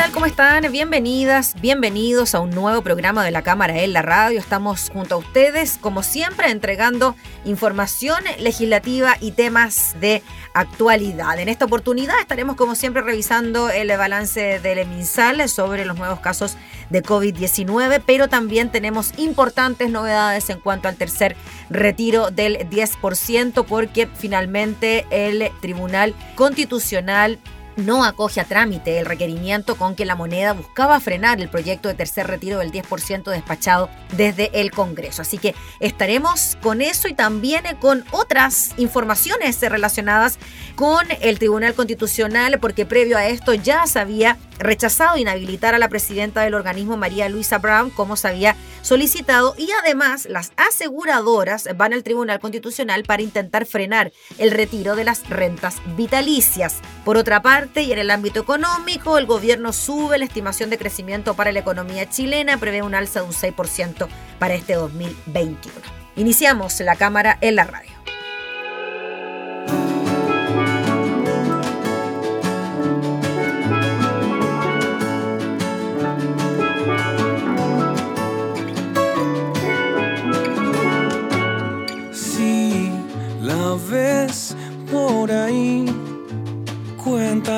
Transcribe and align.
Tal? 0.00 0.12
¿Cómo 0.12 0.24
están? 0.24 0.72
Bienvenidas, 0.72 1.54
bienvenidos 1.60 2.34
a 2.34 2.40
un 2.40 2.48
nuevo 2.48 2.80
programa 2.80 3.22
de 3.22 3.30
la 3.30 3.42
Cámara 3.42 3.82
en 3.82 3.92
la 3.92 4.00
Radio. 4.00 4.38
Estamos 4.38 4.88
junto 4.90 5.16
a 5.16 5.18
ustedes, 5.18 5.76
como 5.78 6.02
siempre, 6.02 6.50
entregando 6.50 7.16
información 7.44 8.24
legislativa 8.38 9.18
y 9.20 9.32
temas 9.32 9.94
de 10.00 10.22
actualidad. 10.54 11.38
En 11.38 11.50
esta 11.50 11.66
oportunidad 11.66 12.18
estaremos, 12.18 12.56
como 12.56 12.76
siempre, 12.76 13.02
revisando 13.02 13.68
el 13.68 13.88
balance 13.88 14.58
del 14.60 14.88
MinSal 14.88 15.46
sobre 15.50 15.84
los 15.84 15.98
nuevos 15.98 16.20
casos 16.20 16.56
de 16.88 17.02
COVID-19, 17.02 18.02
pero 18.06 18.28
también 18.28 18.72
tenemos 18.72 19.12
importantes 19.18 19.90
novedades 19.90 20.48
en 20.48 20.60
cuanto 20.60 20.88
al 20.88 20.96
tercer 20.96 21.36
retiro 21.68 22.30
del 22.30 22.70
10%, 22.70 23.66
porque 23.66 24.08
finalmente 24.16 25.04
el 25.10 25.50
Tribunal 25.60 26.14
Constitucional 26.36 27.38
no 27.80 28.04
acoge 28.04 28.40
a 28.40 28.44
trámite 28.44 28.98
el 28.98 29.06
requerimiento 29.06 29.76
con 29.76 29.94
que 29.94 30.04
la 30.04 30.14
moneda 30.14 30.52
buscaba 30.52 31.00
frenar 31.00 31.40
el 31.40 31.48
proyecto 31.48 31.88
de 31.88 31.94
tercer 31.94 32.26
retiro 32.26 32.58
del 32.58 32.72
10% 32.72 33.24
despachado 33.30 33.90
desde 34.16 34.50
el 34.60 34.70
Congreso. 34.70 35.22
Así 35.22 35.38
que 35.38 35.54
estaremos 35.80 36.56
con 36.62 36.82
eso 36.82 37.08
y 37.08 37.14
también 37.14 37.64
con 37.80 38.04
otras 38.10 38.70
informaciones 38.76 39.60
relacionadas 39.60 40.38
con 40.76 41.06
el 41.20 41.38
Tribunal 41.38 41.74
Constitucional, 41.74 42.58
porque 42.60 42.86
previo 42.86 43.18
a 43.18 43.26
esto 43.26 43.54
ya 43.54 43.86
se 43.86 43.98
había 43.98 44.36
rechazado 44.58 45.16
inhabilitar 45.16 45.74
a 45.74 45.78
la 45.78 45.88
presidenta 45.88 46.42
del 46.42 46.54
organismo, 46.54 46.96
María 46.96 47.28
Luisa 47.28 47.58
Brown, 47.58 47.90
como 47.90 48.16
se 48.16 48.28
había 48.28 48.56
solicitado, 48.82 49.54
y 49.56 49.70
además 49.72 50.26
las 50.28 50.52
aseguradoras 50.56 51.68
van 51.76 51.92
al 51.92 52.02
Tribunal 52.02 52.40
Constitucional 52.40 53.04
para 53.04 53.22
intentar 53.22 53.66
frenar 53.66 54.12
el 54.38 54.50
retiro 54.50 54.96
de 54.96 55.04
las 55.04 55.28
rentas 55.28 55.76
vitalicias. 55.96 56.76
Por 57.04 57.16
otra 57.16 57.42
parte, 57.42 57.69
y 57.76 57.92
en 57.92 57.98
el 57.98 58.10
ámbito 58.10 58.40
económico, 58.40 59.16
el 59.18 59.26
gobierno 59.26 59.72
sube 59.72 60.18
la 60.18 60.24
estimación 60.24 60.70
de 60.70 60.78
crecimiento 60.78 61.34
para 61.34 61.52
la 61.52 61.60
economía 61.60 62.08
chilena, 62.08 62.58
prevé 62.58 62.82
un 62.82 62.94
alza 62.94 63.20
de 63.20 63.26
un 63.26 63.32
6% 63.32 64.08
para 64.38 64.54
este 64.54 64.74
2021. 64.74 65.72
Iniciamos 66.16 66.80
la 66.80 66.96
cámara 66.96 67.38
en 67.40 67.56
la 67.56 67.64
radio. 67.64 67.92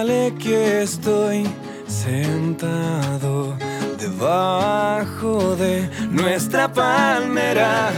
Que 0.03 0.83
estoy 0.83 1.47
sentado 1.87 3.57
debajo 4.01 5.55
de 5.55 5.89
nuestra 6.11 6.73
palmera 6.73 7.93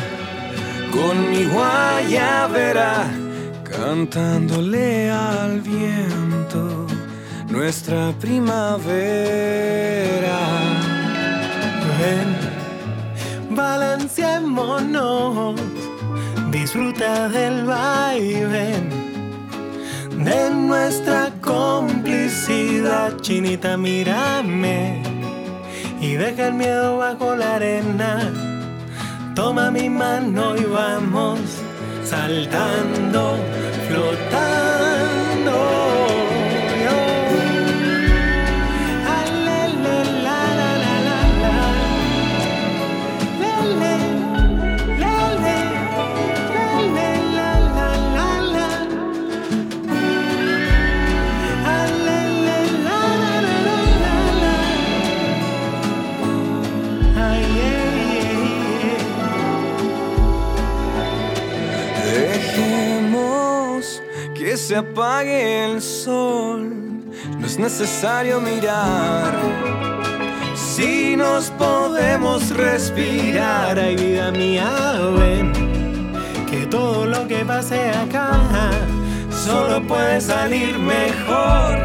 con 0.93 1.31
mi 1.31 1.47
guayabera 1.47 3.07
cantándole 3.65 5.11
al 5.11 5.63
viento 5.63 6.87
nuestra 7.49 8.13
primavera. 8.21 8.83
Ven, 11.99 12.37
balanceémonos 13.57 15.59
disfruta 16.51 17.31
del 17.31 17.65
vaivén 17.65 19.14
Chinita, 23.25 23.79
mírame 23.79 25.01
y 25.99 26.13
deja 26.13 26.49
el 26.49 26.55
miedo 26.55 26.99
bajo 26.99 27.35
la 27.35 27.55
arena. 27.55 28.31
Toma 29.35 29.71
mi 29.71 29.89
mano 29.89 30.55
y 30.55 30.65
vamos 30.65 31.41
saltando, 32.05 33.39
flotando. 33.89 34.64
Apague 64.77 65.65
el 65.65 65.81
sol, 65.81 67.05
no 67.39 67.47
es 67.47 67.59
necesario 67.59 68.41
mirar. 68.41 69.33
Si 70.55 71.17
nos 71.17 71.51
podemos 71.51 72.51
respirar, 72.51 73.79
ay 73.79 73.97
vida 73.97 74.31
mía, 74.31 74.71
ven, 75.19 75.53
que 76.51 76.67
todo 76.67 77.07
lo 77.07 77.27
que 77.27 77.45
pase 77.45 77.91
acá 77.91 78.71
solo 79.31 79.87
puede 79.87 80.21
salir 80.21 80.79
mejor 80.79 81.85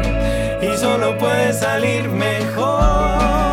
y 0.62 0.76
solo 0.76 1.16
puede 1.18 1.52
salir 1.52 2.08
mejor. 2.08 3.49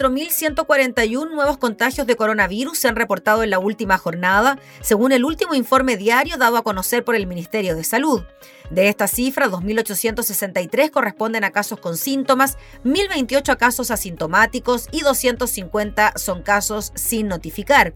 4.141 0.00 1.30
nuevos 1.30 1.58
contagios 1.58 2.06
de 2.06 2.16
coronavirus 2.16 2.78
se 2.78 2.88
han 2.88 2.96
reportado 2.96 3.42
en 3.42 3.50
la 3.50 3.58
última 3.58 3.98
jornada, 3.98 4.58
según 4.80 5.12
el 5.12 5.26
último 5.26 5.54
informe 5.54 5.98
diario 5.98 6.38
dado 6.38 6.56
a 6.56 6.62
conocer 6.62 7.04
por 7.04 7.16
el 7.16 7.26
Ministerio 7.26 7.76
de 7.76 7.84
Salud. 7.84 8.22
De 8.70 8.88
esta 8.88 9.08
cifra, 9.08 9.48
2.863 9.48 10.90
corresponden 10.90 11.44
a 11.44 11.50
casos 11.50 11.80
con 11.80 11.98
síntomas, 11.98 12.56
1.028 12.82 13.50
a 13.50 13.56
casos 13.56 13.90
asintomáticos 13.90 14.88
y 14.90 15.02
250 15.02 16.14
son 16.16 16.42
casos 16.42 16.92
sin 16.94 17.28
notificar. 17.28 17.92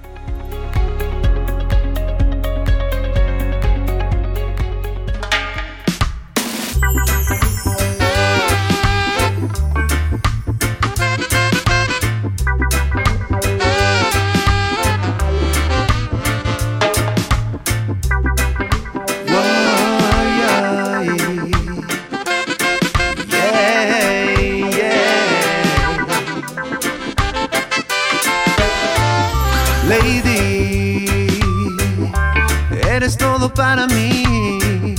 Para 33.54 33.86
mí, 33.88 34.96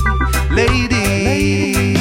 Lady. 0.51 1.93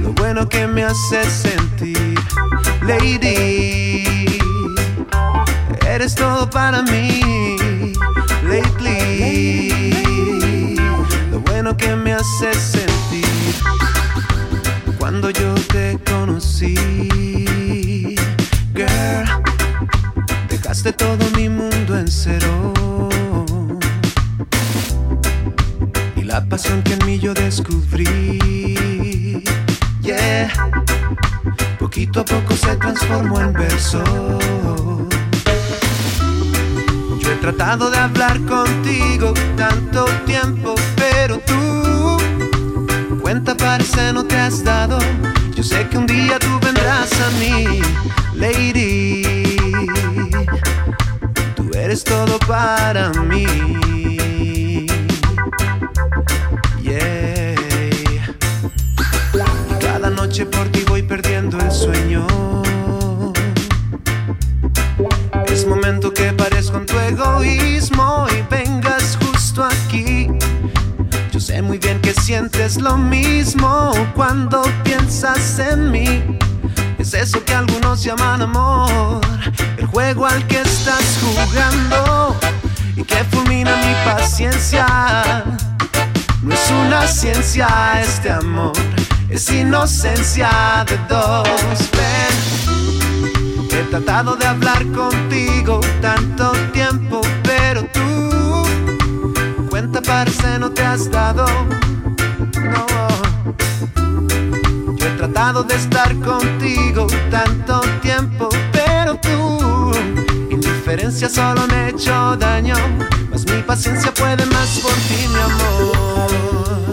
Lo 0.00 0.12
bueno 0.14 0.48
que 0.48 0.66
me 0.66 0.82
hace 0.82 1.24
sentir, 1.30 2.18
Lady. 2.82 4.40
Eres 5.86 6.16
todo 6.16 6.50
para 6.50 6.82
mí, 6.82 7.92
lately. 8.42 9.70
Lo 11.30 11.38
bueno 11.40 11.76
que 11.76 11.94
me 11.94 12.14
hace 12.14 12.52
sentir 12.52 13.54
cuando 14.98 15.30
yo 15.30 15.54
te 15.72 16.00
conocí, 16.10 16.74
girl. 18.74 19.24
Dejaste 20.48 20.92
todo 20.92 21.30
mi 21.36 21.48
mundo 21.48 21.96
en 21.96 22.08
cero 22.10 22.73
pasión 26.54 26.84
que 26.84 26.92
en 26.92 27.04
mí 27.04 27.18
yo 27.18 27.34
descubrí. 27.34 28.38
Yeah, 30.02 30.52
poquito 31.80 32.20
a 32.20 32.24
poco 32.24 32.54
se 32.54 32.76
transformó 32.76 33.40
en 33.40 33.52
verso. 33.52 34.00
Yo 37.18 37.32
he 37.32 37.36
tratado 37.40 37.90
de 37.90 37.98
hablar 37.98 38.40
contigo 38.42 39.34
tanto 39.56 40.04
tiempo, 40.26 40.76
pero 40.94 41.40
tú 41.40 42.18
cuenta 43.20 43.56
parece 43.56 44.12
no 44.12 44.24
te 44.24 44.36
has 44.36 44.62
dado. 44.62 44.98
Yo 45.56 45.64
sé 45.64 45.88
que 45.88 45.98
un 45.98 46.06
día 46.06 46.38
tú 46.38 46.60
vendrás 46.64 47.10
a 47.20 47.30
mí, 47.40 47.80
lady. 48.36 49.56
Tú 51.56 51.68
eres 51.74 52.04
todo 52.04 52.38
para 52.46 53.10
mí. 53.10 53.93
Es 65.46 65.66
momento 65.66 66.12
que 66.12 66.32
pares 66.32 66.70
con 66.70 66.86
tu 66.86 66.98
egoísmo 66.98 68.26
y 68.30 68.42
vengas 68.54 69.18
justo 69.20 69.62
aquí. 69.62 70.28
Yo 71.30 71.40
sé 71.40 71.60
muy 71.62 71.78
bien 71.78 72.00
que 72.00 72.14
sientes 72.14 72.80
lo 72.80 72.96
mismo 72.96 73.92
cuando 74.14 74.62
piensas 74.82 75.58
en 75.58 75.90
mí. 75.90 76.38
Es 76.98 77.12
eso 77.12 77.44
que 77.44 77.54
algunos 77.54 78.02
llaman 78.02 78.42
amor, 78.42 79.20
el 79.76 79.86
juego 79.86 80.26
al 80.26 80.46
que 80.46 80.60
estás 80.62 81.18
jugando 81.22 82.36
y 82.96 83.04
que 83.04 83.22
fulmina 83.24 83.76
mi 83.76 83.94
paciencia. 84.10 85.44
No 86.42 86.54
es 86.54 86.70
una 86.70 87.06
ciencia 87.06 88.00
este 88.00 88.30
amor 88.30 88.72
es 89.34 89.50
inocencia 89.50 90.84
de 90.86 90.96
dos. 91.08 91.90
Ven, 91.92 92.34
he 93.68 93.82
tratado 93.90 94.36
de 94.36 94.46
hablar 94.46 94.86
contigo 94.92 95.80
tanto 96.00 96.52
tiempo, 96.72 97.20
pero 97.42 97.84
tú 97.92 98.64
cuenta 99.68 100.00
parece 100.00 100.58
no 100.60 100.70
te 100.70 100.82
has 100.82 101.10
dado. 101.10 101.46
No, 102.54 102.86
yo 104.96 105.06
he 105.06 105.16
tratado 105.16 105.64
de 105.64 105.74
estar 105.74 106.14
contigo 106.20 107.08
tanto 107.30 107.80
tiempo, 108.02 108.48
pero 108.72 109.16
tú 109.16 109.90
indiferencia 110.48 111.28
solo 111.28 111.66
me 111.66 111.74
ha 111.74 111.88
hecho 111.88 112.36
daño. 112.36 112.76
Mas 113.30 113.44
mi 113.46 113.60
paciencia 113.62 114.14
puede 114.14 114.46
más 114.46 114.78
por 114.78 114.92
ti, 114.92 115.26
mi 115.28 115.40
amor 115.40 116.83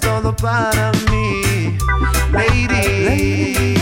todo 0.00 0.34
para 0.34 0.92
mí, 1.10 1.76
lady. 2.32 3.76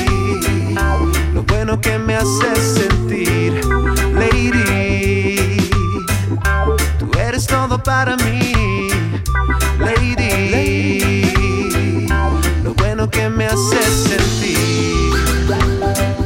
Lo 1.35 1.43
bueno 1.45 1.63
bueno 1.65 1.81
que 1.81 1.97
me 1.99 2.17
haces 2.17 2.59
sentir, 2.75 3.65
lady. 4.15 5.71
Tú 6.99 7.09
eres 7.19 7.47
todo 7.47 7.83
para 7.83 8.17
mí, 8.17 8.53
lady. 9.79 11.29
Lo 12.65 12.75
bueno 12.75 13.09
que 13.09 13.29
me 13.31 13.47
haces 13.47 14.09
sentir 14.09 15.13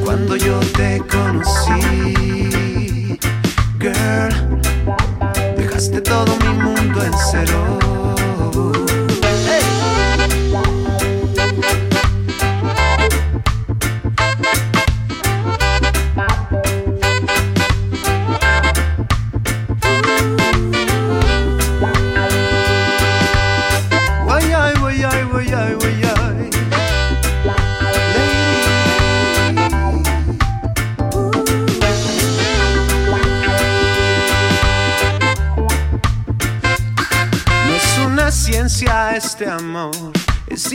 cuando 0.02 0.36
yo 0.36 0.58
te 0.74 1.02
conocí, 1.06 1.80
girl. 3.78 4.34
Dejaste 5.56 6.00
todo 6.00 6.34
mi 6.38 6.45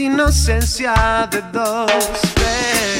inocencia 0.02 1.28
de 1.30 1.42
dos. 1.52 1.90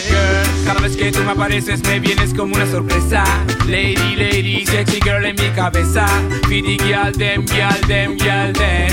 Girl, 0.09 0.65
cada 0.65 0.81
vez 0.81 0.97
que 0.97 1.11
tú 1.11 1.21
me 1.25 1.33
apareces 1.33 1.83
me 1.85 2.01
vienes 2.01 2.33
como 2.35 2.55
una 2.55 2.67
sorpresa. 2.67 3.25
Lady, 3.67 4.17
lady, 4.17 4.67
sexy 4.67 5.01
girl 5.03 5.25
en 5.25 5.37
mi 5.37 5.51
cabeza. 5.51 6.07
Pity 6.49 6.79
girl, 6.79 7.13
dem, 7.13 7.47
girl, 7.47 7.81
dem, 7.89 8.17
girl, 8.19 8.53
dem. 8.53 8.93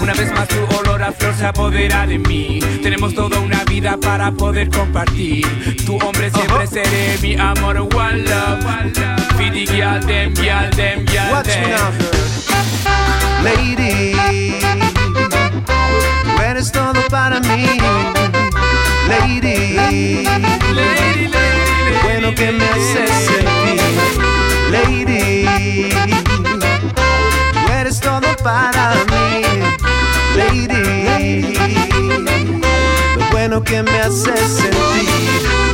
Una 0.00 0.14
vez 0.14 0.32
más 0.32 0.48
tu 0.48 0.56
olor 0.78 1.02
a 1.02 1.12
flor 1.12 1.34
se 1.34 1.46
apodera 1.46 2.06
de 2.06 2.18
mí. 2.18 2.60
Tenemos 2.82 3.14
toda 3.14 3.38
una 3.38 3.64
vida 3.64 3.98
para 4.00 4.32
poder 4.32 4.70
compartir. 4.70 5.76
Tu 5.84 5.96
hombre 5.98 6.30
siempre 6.30 6.66
seré 6.66 7.18
mi 7.20 7.36
amor, 7.36 7.78
one 7.94 8.22
love. 8.22 8.64
Pity 9.36 9.66
girl, 9.66 10.00
dem, 10.06 10.34
girl, 10.34 10.70
dem, 10.76 11.06
girl, 11.06 11.42
dem. 11.44 12.20
Lady 13.42 14.69
eres 16.60 16.72
todo 16.72 17.00
para 17.08 17.40
mí, 17.40 17.78
lady. 19.08 19.76
lady, 19.76 20.24
lady 20.74 21.30
bueno 22.02 22.34
que 22.34 22.52
me 22.52 22.64
haces 22.66 23.10
sentir, 23.28 23.80
lady. 24.70 25.88
Tú 27.54 27.72
eres 27.72 27.98
todo 27.98 28.36
para 28.44 28.92
mí, 29.06 29.42
lady. 30.36 31.54
Lo 33.16 33.24
bueno 33.30 33.64
que 33.64 33.82
me 33.82 33.98
haces 34.00 34.40
sentir. 34.40 35.69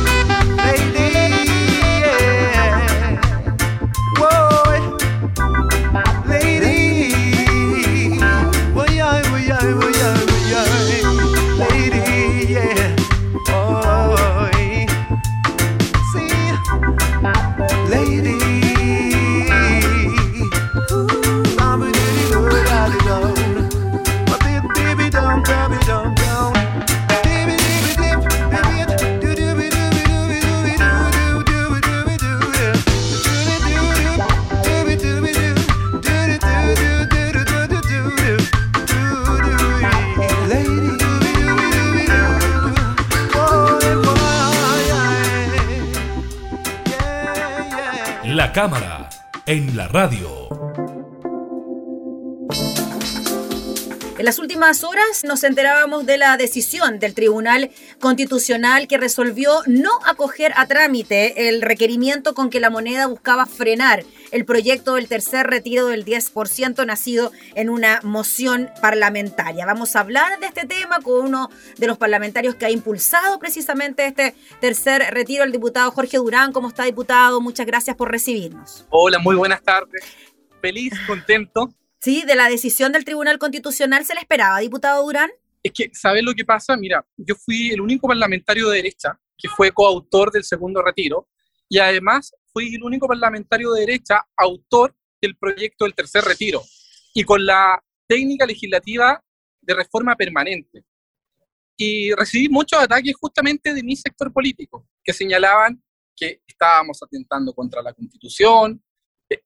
Radio. 49.97 50.47
En 54.19 54.25
las 54.25 54.37
últimas 54.37 54.83
horas 54.83 55.23
nos 55.23 55.43
enterábamos 55.43 56.05
de 56.05 56.19
la 56.19 56.37
decisión 56.37 56.99
del 56.99 57.15
Tribunal 57.15 57.71
Constitucional 57.99 58.87
que 58.87 58.99
resolvió 58.99 59.49
no 59.65 59.89
acoger 60.05 60.53
a 60.55 60.67
trámite 60.67 61.49
el 61.49 61.63
requerimiento 61.63 62.35
con 62.35 62.51
que 62.51 62.59
la 62.59 62.69
moneda 62.69 63.07
buscaba 63.07 63.47
frenar 63.47 64.03
el 64.31 64.45
proyecto 64.45 64.95
del 64.95 65.07
tercer 65.07 65.47
retiro 65.47 65.87
del 65.87 66.05
10% 66.05 66.85
nacido 66.85 67.31
en 67.55 67.69
una 67.69 67.99
moción 68.03 68.69
parlamentaria. 68.81 69.65
Vamos 69.65 69.95
a 69.95 70.01
hablar 70.01 70.39
de 70.39 70.47
este 70.47 70.65
tema 70.65 70.99
con 71.01 71.25
uno 71.25 71.49
de 71.77 71.87
los 71.87 71.97
parlamentarios 71.97 72.55
que 72.55 72.65
ha 72.65 72.71
impulsado 72.71 73.39
precisamente 73.39 74.05
este 74.05 74.35
tercer 74.59 75.13
retiro, 75.13 75.43
el 75.43 75.51
diputado 75.51 75.91
Jorge 75.91 76.17
Durán. 76.17 76.51
¿Cómo 76.51 76.69
está, 76.69 76.83
diputado? 76.83 77.41
Muchas 77.41 77.65
gracias 77.65 77.95
por 77.95 78.11
recibirnos. 78.11 78.85
Hola, 78.89 79.19
muy 79.19 79.35
buenas 79.35 79.63
tardes. 79.63 80.03
Feliz, 80.61 80.93
contento 81.05 81.73
Sí, 81.99 82.23
de 82.25 82.35
la 82.35 82.47
decisión 82.47 82.91
del 82.91 83.05
Tribunal 83.05 83.39
Constitucional 83.39 84.05
se 84.05 84.13
le 84.13 84.19
esperaba, 84.19 84.59
diputado 84.59 85.03
Durán. 85.03 85.31
Es 85.63 85.71
que, 85.73 85.89
¿sabes 85.93 86.23
lo 86.23 86.33
que 86.33 86.45
pasa? 86.45 86.77
Mira, 86.77 87.05
yo 87.17 87.35
fui 87.35 87.71
el 87.71 87.81
único 87.81 88.07
parlamentario 88.07 88.69
de 88.69 88.77
derecha 88.77 89.19
que 89.37 89.49
fue 89.49 89.71
coautor 89.71 90.31
del 90.31 90.43
segundo 90.43 90.81
retiro 90.81 91.27
y 91.69 91.79
además 91.79 92.33
fui 92.53 92.75
el 92.75 92.83
único 92.83 93.07
parlamentario 93.07 93.71
de 93.73 93.81
derecha 93.81 94.25
autor 94.35 94.95
del 95.21 95.35
proyecto 95.35 95.85
del 95.85 95.93
tercer 95.93 96.23
retiro 96.23 96.61
y 97.13 97.23
con 97.23 97.45
la 97.45 97.83
técnica 98.07 98.45
legislativa 98.45 99.23
de 99.61 99.73
reforma 99.73 100.15
permanente. 100.15 100.83
Y 101.75 102.13
recibí 102.13 102.49
muchos 102.49 102.81
ataques 102.81 103.13
justamente 103.19 103.73
de 103.73 103.83
mi 103.83 103.95
sector 103.95 104.31
político, 104.31 104.87
que 105.03 105.13
señalaban 105.13 105.81
que 106.15 106.41
estábamos 106.47 107.01
atentando 107.03 107.53
contra 107.53 107.81
la 107.81 107.93
constitución, 107.93 108.81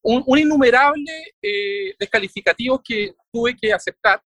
un, 0.01 0.39
innumerable 0.39 1.11
eh, 1.41 1.93
descalificativos 1.99 2.81
que 2.83 3.13
tuve 3.31 3.55
que 3.55 3.73
aceptar. 3.73 4.23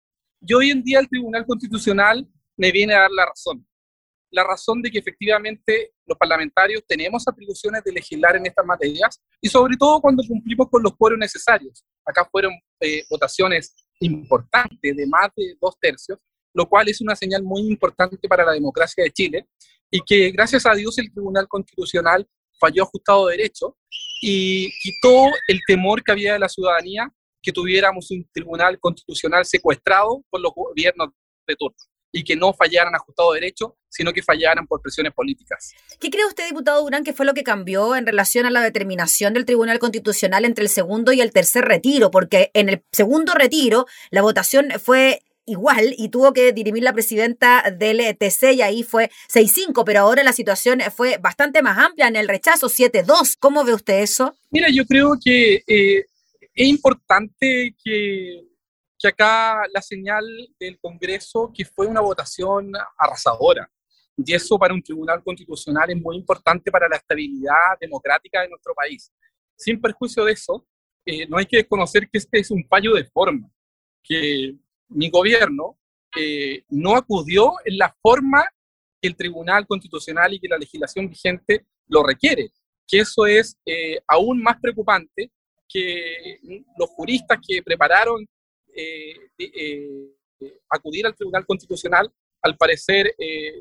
Y 0.40 0.54
hoy 0.54 0.70
en 0.70 0.82
día 0.82 1.00
el 1.00 1.08
Tribunal 1.08 1.44
Constitucional 1.46 2.26
me 2.56 2.70
viene 2.70 2.94
a 2.94 3.00
dar 3.00 3.10
la 3.10 3.26
razón. 3.26 3.66
La 4.30 4.44
razón 4.44 4.82
de 4.82 4.90
que 4.90 4.98
efectivamente 4.98 5.92
los 6.06 6.18
parlamentarios 6.18 6.82
tenemos 6.86 7.26
atribuciones 7.26 7.82
de 7.84 7.92
legislar 7.92 8.36
en 8.36 8.46
estas 8.46 8.64
materias 8.64 9.20
y 9.40 9.48
sobre 9.48 9.76
todo 9.76 10.00
cuando 10.00 10.22
cumplimos 10.26 10.68
con 10.70 10.82
los 10.82 10.96
cueros 10.96 11.18
necesarios. 11.18 11.84
Acá 12.04 12.28
fueron 12.30 12.52
eh, 12.80 13.02
votaciones 13.10 13.74
importantes 14.00 14.96
de 14.96 15.06
más 15.06 15.30
de 15.36 15.56
dos 15.60 15.76
tercios, 15.80 16.18
lo 16.54 16.68
cual 16.68 16.88
es 16.88 17.00
una 17.00 17.16
señal 17.16 17.42
muy 17.42 17.62
importante 17.62 18.28
para 18.28 18.44
la 18.44 18.52
democracia 18.52 19.04
de 19.04 19.10
Chile 19.10 19.48
y 19.90 20.00
que 20.00 20.30
gracias 20.30 20.66
a 20.66 20.74
Dios 20.74 20.98
el 20.98 21.12
Tribunal 21.12 21.48
Constitucional 21.48 22.28
falló 22.60 22.82
ajustado 22.82 23.28
derecho 23.28 23.76
y 24.20 24.70
quitó 24.82 25.26
el 25.46 25.60
temor 25.66 26.02
que 26.02 26.12
había 26.12 26.34
de 26.34 26.38
la 26.38 26.48
ciudadanía 26.48 27.12
que 27.40 27.52
tuviéramos 27.52 28.10
un 28.10 28.28
tribunal 28.32 28.78
constitucional 28.80 29.44
secuestrado 29.44 30.24
por 30.28 30.40
los 30.40 30.52
gobiernos 30.54 31.10
de 31.46 31.56
turno 31.56 31.76
y 32.12 32.24
que 32.24 32.36
no 32.36 32.52
fallaran 32.52 32.94
ajustado 32.94 33.32
derecho, 33.32 33.76
sino 33.88 34.12
que 34.12 34.22
fallaran 34.22 34.66
por 34.66 34.80
presiones 34.80 35.12
políticas. 35.12 35.74
¿Qué 36.00 36.10
cree 36.10 36.26
usted, 36.26 36.46
diputado 36.46 36.82
Durán, 36.82 37.04
que 37.04 37.12
fue 37.12 37.26
lo 37.26 37.34
que 37.34 37.42
cambió 37.42 37.96
en 37.96 38.06
relación 38.06 38.46
a 38.46 38.50
la 38.50 38.62
determinación 38.62 39.34
del 39.34 39.44
Tribunal 39.44 39.78
Constitucional 39.78 40.44
entre 40.44 40.64
el 40.64 40.70
segundo 40.70 41.12
y 41.12 41.20
el 41.20 41.32
tercer 41.32 41.64
retiro? 41.64 42.10
Porque 42.10 42.50
en 42.54 42.68
el 42.68 42.82
segundo 42.92 43.34
retiro 43.34 43.86
la 44.10 44.22
votación 44.22 44.70
fue 44.82 45.22
igual 45.48 45.94
y 45.96 46.10
tuvo 46.10 46.32
que 46.32 46.52
dirimir 46.52 46.82
la 46.82 46.92
presidenta 46.92 47.64
del 47.76 48.00
ETC 48.00 48.54
y 48.54 48.62
ahí 48.62 48.82
fue 48.82 49.10
6-5, 49.32 49.82
pero 49.84 50.00
ahora 50.00 50.22
la 50.22 50.32
situación 50.32 50.80
fue 50.94 51.16
bastante 51.18 51.62
más 51.62 51.78
amplia 51.78 52.08
en 52.08 52.16
el 52.16 52.28
rechazo 52.28 52.68
7-2. 52.68 53.36
¿Cómo 53.38 53.64
ve 53.64 53.74
usted 53.74 54.00
eso? 54.00 54.36
Mira, 54.50 54.68
yo 54.70 54.84
creo 54.84 55.12
que 55.22 55.62
eh, 55.66 56.04
es 56.54 56.68
importante 56.68 57.74
que, 57.82 58.47
que 58.98 59.08
acá 59.08 59.62
la 59.72 59.80
señal 59.80 60.24
del 60.58 60.78
Congreso 60.80 61.52
que 61.54 61.64
fue 61.64 61.86
una 61.86 62.00
votación 62.00 62.72
arrasadora. 62.96 63.70
Y 64.16 64.34
eso 64.34 64.58
para 64.58 64.74
un 64.74 64.82
tribunal 64.82 65.22
constitucional 65.22 65.90
es 65.90 65.96
muy 65.96 66.16
importante 66.16 66.72
para 66.72 66.88
la 66.88 66.96
estabilidad 66.96 67.78
democrática 67.80 68.42
de 68.42 68.48
nuestro 68.48 68.74
país. 68.74 69.12
Sin 69.56 69.80
perjuicio 69.80 70.24
de 70.24 70.32
eso, 70.32 70.66
eh, 71.06 71.26
no 71.28 71.38
hay 71.38 71.46
que 71.46 71.58
desconocer 71.58 72.08
que 72.10 72.18
este 72.18 72.40
es 72.40 72.50
un 72.50 72.66
fallo 72.68 72.94
de 72.94 73.04
forma, 73.04 73.48
que 74.02 74.56
mi 74.88 75.08
gobierno 75.08 75.78
eh, 76.16 76.64
no 76.68 76.96
acudió 76.96 77.54
en 77.64 77.78
la 77.78 77.94
forma 78.02 78.44
que 79.00 79.08
el 79.08 79.16
Tribunal 79.16 79.66
Constitucional 79.66 80.34
y 80.34 80.40
que 80.40 80.48
la 80.48 80.58
legislación 80.58 81.08
vigente 81.08 81.66
lo 81.86 82.02
requiere, 82.02 82.50
que 82.86 83.00
eso 83.00 83.26
es 83.26 83.56
eh, 83.64 84.00
aún 84.08 84.42
más 84.42 84.56
preocupante 84.60 85.30
que 85.68 86.40
los 86.78 86.88
juristas 86.90 87.38
que 87.46 87.62
prepararon 87.62 88.26
acudir 90.70 91.06
al 91.06 91.14
Tribunal 91.14 91.46
Constitucional, 91.46 92.12
al 92.42 92.56
parecer 92.56 93.14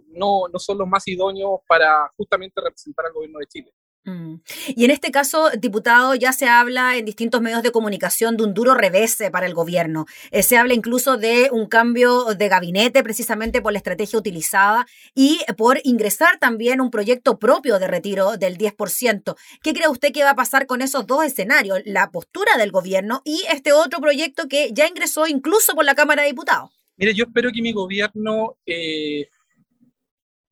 no, 0.07 0.47
no 0.51 0.59
son 0.59 0.77
los 0.77 0.87
más 0.87 1.07
idóneos 1.07 1.61
para 1.67 2.11
justamente 2.15 2.61
representar 2.61 3.05
al 3.07 3.13
gobierno 3.13 3.39
de 3.39 3.47
Chile. 3.47 3.73
Mm. 4.07 4.35
Y 4.69 4.85
en 4.85 4.91
este 4.91 5.11
caso, 5.11 5.49
diputado, 5.59 6.15
ya 6.15 6.31
se 6.31 6.47
habla 6.47 6.95
en 6.95 7.03
distintos 7.03 7.41
medios 7.41 7.61
de 7.61 7.71
comunicación 7.71 8.37
de 8.37 8.45
un 8.45 8.53
duro 8.53 8.73
revés 8.73 9.17
para 9.33 9.45
el 9.45 9.53
gobierno. 9.53 10.05
Eh, 10.31 10.43
se 10.43 10.55
habla 10.57 10.73
incluso 10.73 11.17
de 11.17 11.49
un 11.51 11.65
cambio 11.67 12.23
de 12.33 12.47
gabinete 12.47 13.03
precisamente 13.03 13.61
por 13.61 13.73
la 13.73 13.79
estrategia 13.79 14.17
utilizada 14.17 14.87
y 15.13 15.41
por 15.57 15.81
ingresar 15.83 16.39
también 16.39 16.79
un 16.79 16.89
proyecto 16.89 17.37
propio 17.37 17.79
de 17.79 17.87
retiro 17.87 18.37
del 18.37 18.57
10%. 18.57 19.35
¿Qué 19.61 19.73
cree 19.73 19.89
usted 19.89 20.13
que 20.13 20.23
va 20.23 20.31
a 20.31 20.35
pasar 20.35 20.67
con 20.67 20.81
esos 20.81 21.05
dos 21.05 21.25
escenarios? 21.25 21.81
La 21.83 22.09
postura 22.09 22.55
del 22.57 22.71
gobierno 22.71 23.21
y 23.25 23.43
este 23.51 23.73
otro 23.73 23.99
proyecto 23.99 24.47
que 24.47 24.69
ya 24.71 24.87
ingresó 24.87 25.27
incluso 25.27 25.73
por 25.75 25.83
la 25.83 25.95
Cámara 25.95 26.21
de 26.21 26.29
Diputados. 26.29 26.69
Mire, 26.95 27.13
yo 27.13 27.25
espero 27.25 27.51
que 27.53 27.61
mi 27.61 27.73
gobierno 27.73 28.55
eh, 28.65 29.27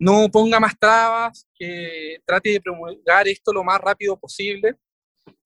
no 0.06 0.30
ponga 0.30 0.60
más 0.60 0.78
trabas, 0.78 1.48
que 1.56 2.20
trate 2.28 2.52
de 2.52 2.62
promulgar 2.62 3.28
esto 3.28 3.52
lo 3.52 3.64
más 3.64 3.82
rápido 3.82 4.16
posible 4.16 4.76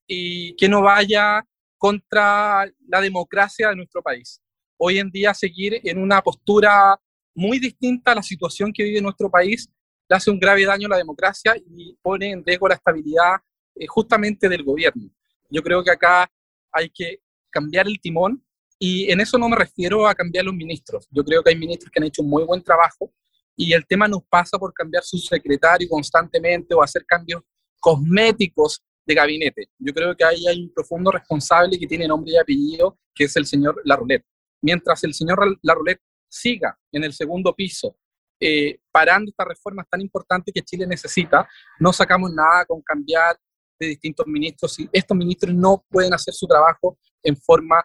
y 0.05 0.53
que 0.57 0.67
no 0.67 0.81
vaya 0.81 1.41
contra 1.77 2.69
la 2.85 2.99
democracia 2.99 3.69
de 3.69 3.77
nuestro 3.77 4.01
país. 4.01 4.41
Hoy 4.77 4.99
en 4.99 5.09
día 5.11 5.33
seguir 5.33 5.79
en 5.81 5.97
una 5.97 6.21
postura 6.21 6.99
muy 7.33 7.57
distinta 7.57 8.11
a 8.11 8.15
la 8.15 8.21
situación 8.21 8.73
que 8.73 8.83
vive 8.83 9.01
nuestro 9.01 9.31
país 9.31 9.69
le 10.09 10.17
hace 10.17 10.29
un 10.29 10.37
grave 10.37 10.65
daño 10.65 10.87
a 10.87 10.89
la 10.89 10.97
democracia 10.97 11.55
y 11.55 11.95
pone 12.01 12.31
en 12.31 12.43
riesgo 12.43 12.67
la 12.67 12.75
estabilidad 12.75 13.35
eh, 13.75 13.87
justamente 13.87 14.49
del 14.49 14.63
gobierno. 14.63 15.09
Yo 15.49 15.63
creo 15.63 15.81
que 15.85 15.91
acá 15.91 16.29
hay 16.73 16.89
que 16.89 17.21
cambiar 17.49 17.87
el 17.87 18.01
timón 18.01 18.43
y 18.77 19.09
en 19.09 19.21
eso 19.21 19.37
no 19.37 19.47
me 19.47 19.55
refiero 19.55 20.05
a 20.05 20.13
cambiar 20.13 20.43
los 20.43 20.53
ministros. 20.53 21.07
Yo 21.11 21.23
creo 21.23 21.41
que 21.43 21.51
hay 21.51 21.55
ministros 21.55 21.89
que 21.89 21.99
han 22.01 22.07
hecho 22.07 22.23
un 22.23 22.29
muy 22.29 22.43
buen 22.43 22.61
trabajo, 22.61 23.13
y 23.61 23.73
el 23.73 23.85
tema 23.85 24.07
nos 24.07 24.23
pasa 24.29 24.57
por 24.57 24.73
cambiar 24.73 25.03
su 25.03 25.17
secretario 25.17 25.89
constantemente 25.89 26.73
o 26.73 26.81
hacer 26.81 27.05
cambios 27.05 27.43
cosméticos 27.77 28.81
de 29.05 29.13
gabinete. 29.13 29.69
Yo 29.77 29.93
creo 29.93 30.15
que 30.15 30.23
ahí 30.23 30.47
hay 30.47 30.61
un 30.63 30.73
profundo 30.73 31.11
responsable 31.11 31.77
que 31.77 31.85
tiene 31.85 32.07
nombre 32.07 32.31
y 32.31 32.37
apellido, 32.37 32.97
que 33.13 33.25
es 33.25 33.35
el 33.35 33.45
señor 33.45 33.81
Larroulet. 33.83 34.23
Mientras 34.61 35.03
el 35.03 35.13
señor 35.13 35.59
Larroulet 35.61 35.99
siga 36.29 36.79
en 36.93 37.03
el 37.03 37.11
segundo 37.11 37.53
piso, 37.53 37.97
eh, 38.39 38.79
parando 38.93 39.29
estas 39.29 39.47
reformas 39.47 39.85
tan 39.89 39.99
importantes 39.99 40.53
que 40.53 40.61
Chile 40.61 40.87
necesita, 40.87 41.45
no 41.81 41.91
sacamos 41.91 42.31
nada 42.33 42.63
con 42.65 42.81
cambiar 42.81 43.37
de 43.77 43.87
distintos 43.87 44.25
ministros. 44.25 44.77
Estos 44.89 45.17
ministros 45.17 45.53
no 45.53 45.83
pueden 45.89 46.13
hacer 46.13 46.33
su 46.33 46.47
trabajo 46.47 46.97
en 47.21 47.35
forma 47.35 47.83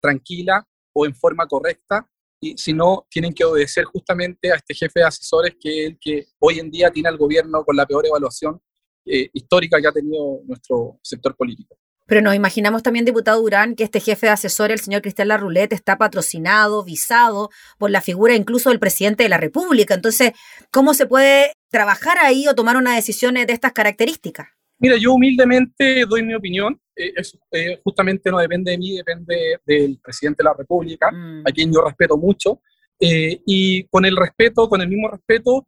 tranquila 0.00 0.64
o 0.92 1.04
en 1.04 1.16
forma 1.16 1.48
correcta, 1.48 2.08
y 2.40 2.56
si 2.56 2.72
no, 2.72 3.06
tienen 3.10 3.32
que 3.32 3.44
obedecer 3.44 3.84
justamente 3.84 4.52
a 4.52 4.56
este 4.56 4.74
jefe 4.74 5.00
de 5.00 5.06
asesores 5.06 5.54
que 5.58 5.84
es 5.84 5.90
el 5.90 5.98
que 5.98 6.26
hoy 6.38 6.58
en 6.58 6.70
día 6.70 6.90
tiene 6.90 7.08
al 7.08 7.16
gobierno 7.16 7.64
con 7.64 7.76
la 7.76 7.86
peor 7.86 8.06
evaluación 8.06 8.60
eh, 9.04 9.30
histórica 9.32 9.80
que 9.80 9.88
ha 9.88 9.92
tenido 9.92 10.40
nuestro 10.46 10.98
sector 11.02 11.34
político. 11.36 11.78
Pero 12.06 12.20
nos 12.20 12.36
imaginamos 12.36 12.84
también, 12.84 13.04
diputado 13.04 13.40
Durán, 13.40 13.74
que 13.74 13.82
este 13.82 13.98
jefe 13.98 14.26
de 14.26 14.32
asesores, 14.32 14.80
el 14.80 14.84
señor 14.84 15.02
Cristian 15.02 15.28
Larroulet, 15.28 15.72
está 15.72 15.98
patrocinado, 15.98 16.84
visado 16.84 17.50
por 17.78 17.90
la 17.90 18.00
figura 18.00 18.36
incluso 18.36 18.70
del 18.70 18.78
presidente 18.78 19.24
de 19.24 19.28
la 19.28 19.38
República. 19.38 19.94
Entonces, 19.94 20.32
¿cómo 20.70 20.94
se 20.94 21.06
puede 21.06 21.52
trabajar 21.68 22.18
ahí 22.18 22.46
o 22.46 22.54
tomar 22.54 22.76
una 22.76 22.94
decisión 22.94 23.34
de 23.34 23.46
estas 23.48 23.72
características? 23.72 24.55
Mira, 24.78 24.96
yo 24.96 25.14
humildemente 25.14 26.04
doy 26.06 26.22
mi 26.22 26.34
opinión. 26.34 26.78
Eh, 26.94 27.12
eso 27.16 27.38
eh, 27.50 27.80
justamente 27.82 28.30
no 28.30 28.38
depende 28.38 28.70
de 28.70 28.78
mí, 28.78 28.96
depende 28.96 29.60
del 29.64 29.98
presidente 30.02 30.42
de 30.42 30.44
la 30.44 30.54
República, 30.54 31.10
mm. 31.10 31.42
a 31.46 31.52
quien 31.52 31.72
yo 31.72 31.82
respeto 31.82 32.16
mucho. 32.16 32.60
Eh, 32.98 33.40
y 33.46 33.84
con 33.88 34.04
el 34.04 34.16
respeto, 34.16 34.68
con 34.68 34.80
el 34.80 34.88
mismo 34.88 35.08
respeto, 35.08 35.66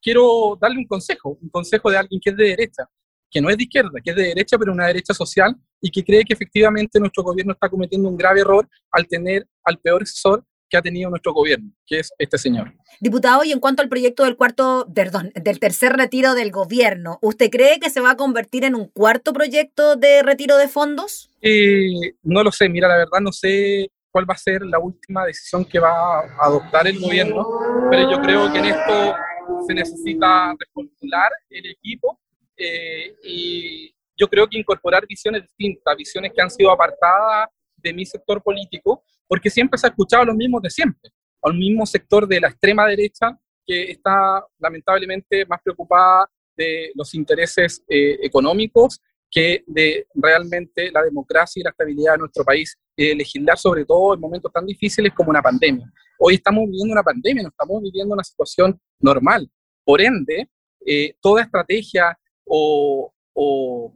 quiero 0.00 0.58
darle 0.60 0.78
un 0.78 0.86
consejo, 0.86 1.38
un 1.40 1.48
consejo 1.48 1.90
de 1.90 1.96
alguien 1.96 2.20
que 2.20 2.30
es 2.30 2.36
de 2.36 2.48
derecha, 2.48 2.88
que 3.30 3.40
no 3.40 3.48
es 3.48 3.56
de 3.56 3.64
izquierda, 3.64 3.90
que 4.02 4.10
es 4.10 4.16
de 4.16 4.22
derecha, 4.24 4.58
pero 4.58 4.72
una 4.72 4.86
derecha 4.86 5.14
social 5.14 5.54
y 5.80 5.90
que 5.90 6.04
cree 6.04 6.24
que 6.24 6.34
efectivamente 6.34 7.00
nuestro 7.00 7.22
gobierno 7.22 7.52
está 7.52 7.68
cometiendo 7.68 8.08
un 8.08 8.16
grave 8.16 8.40
error 8.40 8.68
al 8.90 9.06
tener 9.06 9.46
al 9.64 9.78
peor 9.78 10.02
asesor 10.02 10.44
que 10.68 10.76
ha 10.76 10.82
tenido 10.82 11.10
nuestro 11.10 11.32
gobierno, 11.32 11.70
que 11.86 12.00
es 12.00 12.10
este 12.18 12.38
señor. 12.38 12.72
Diputado, 13.00 13.44
y 13.44 13.52
en 13.52 13.60
cuanto 13.60 13.82
al 13.82 13.88
proyecto 13.88 14.24
del 14.24 14.36
cuarto, 14.36 14.86
perdón, 14.94 15.32
del 15.34 15.60
tercer 15.60 15.92
retiro 15.92 16.34
del 16.34 16.50
gobierno, 16.50 17.18
¿usted 17.22 17.50
cree 17.50 17.78
que 17.78 17.90
se 17.90 18.00
va 18.00 18.12
a 18.12 18.16
convertir 18.16 18.64
en 18.64 18.74
un 18.74 18.88
cuarto 18.88 19.32
proyecto 19.32 19.96
de 19.96 20.22
retiro 20.22 20.56
de 20.56 20.68
fondos? 20.68 21.30
Eh, 21.40 22.14
no 22.22 22.42
lo 22.42 22.50
sé, 22.52 22.68
mira, 22.68 22.88
la 22.88 22.96
verdad 22.96 23.20
no 23.20 23.32
sé 23.32 23.90
cuál 24.10 24.28
va 24.28 24.34
a 24.34 24.38
ser 24.38 24.62
la 24.62 24.78
última 24.78 25.26
decisión 25.26 25.64
que 25.64 25.78
va 25.78 26.20
a 26.20 26.46
adoptar 26.46 26.86
el 26.86 26.98
gobierno, 26.98 27.46
pero 27.90 28.10
yo 28.10 28.20
creo 28.20 28.50
que 28.50 28.58
en 28.58 28.64
esto 28.64 29.14
se 29.66 29.74
necesita 29.74 30.54
reformular 30.58 31.30
el 31.50 31.66
equipo 31.66 32.18
eh, 32.56 33.14
y 33.22 33.94
yo 34.16 34.28
creo 34.28 34.48
que 34.48 34.58
incorporar 34.58 35.06
visiones 35.06 35.42
distintas, 35.42 35.94
visiones 35.96 36.32
que 36.34 36.40
han 36.40 36.50
sido 36.50 36.70
apartadas 36.70 37.48
de 37.86 37.94
mi 37.94 38.04
sector 38.04 38.42
político, 38.42 39.04
porque 39.28 39.50
siempre 39.50 39.78
se 39.78 39.86
ha 39.86 39.90
escuchado 39.90 40.24
a 40.24 40.26
los 40.26 40.36
mismos 40.36 40.60
de 40.62 40.70
siempre, 40.70 41.10
al 41.42 41.54
mismo 41.54 41.86
sector 41.86 42.26
de 42.26 42.40
la 42.40 42.48
extrema 42.48 42.86
derecha 42.86 43.38
que 43.64 43.90
está 43.92 44.44
lamentablemente 44.58 45.46
más 45.46 45.60
preocupada 45.62 46.28
de 46.56 46.90
los 46.94 47.14
intereses 47.14 47.82
eh, 47.88 48.18
económicos 48.22 49.00
que 49.30 49.64
de 49.66 50.06
realmente 50.14 50.90
la 50.90 51.02
democracia 51.02 51.60
y 51.60 51.64
la 51.64 51.70
estabilidad 51.70 52.12
de 52.12 52.18
nuestro 52.18 52.44
país, 52.44 52.76
eh, 52.96 53.14
legislar 53.14 53.58
sobre 53.58 53.84
todo 53.84 54.14
en 54.14 54.20
momentos 54.20 54.52
tan 54.52 54.64
difíciles 54.64 55.12
como 55.12 55.30
una 55.30 55.42
pandemia. 55.42 55.92
Hoy 56.18 56.34
estamos 56.34 56.64
viviendo 56.66 56.92
una 56.92 57.02
pandemia, 57.02 57.42
no 57.42 57.48
estamos 57.50 57.82
viviendo 57.82 58.14
una 58.14 58.24
situación 58.24 58.80
normal. 59.00 59.48
Por 59.84 60.00
ende, 60.00 60.48
eh, 60.86 61.14
toda 61.20 61.42
estrategia 61.42 62.18
o, 62.44 63.12
o 63.34 63.92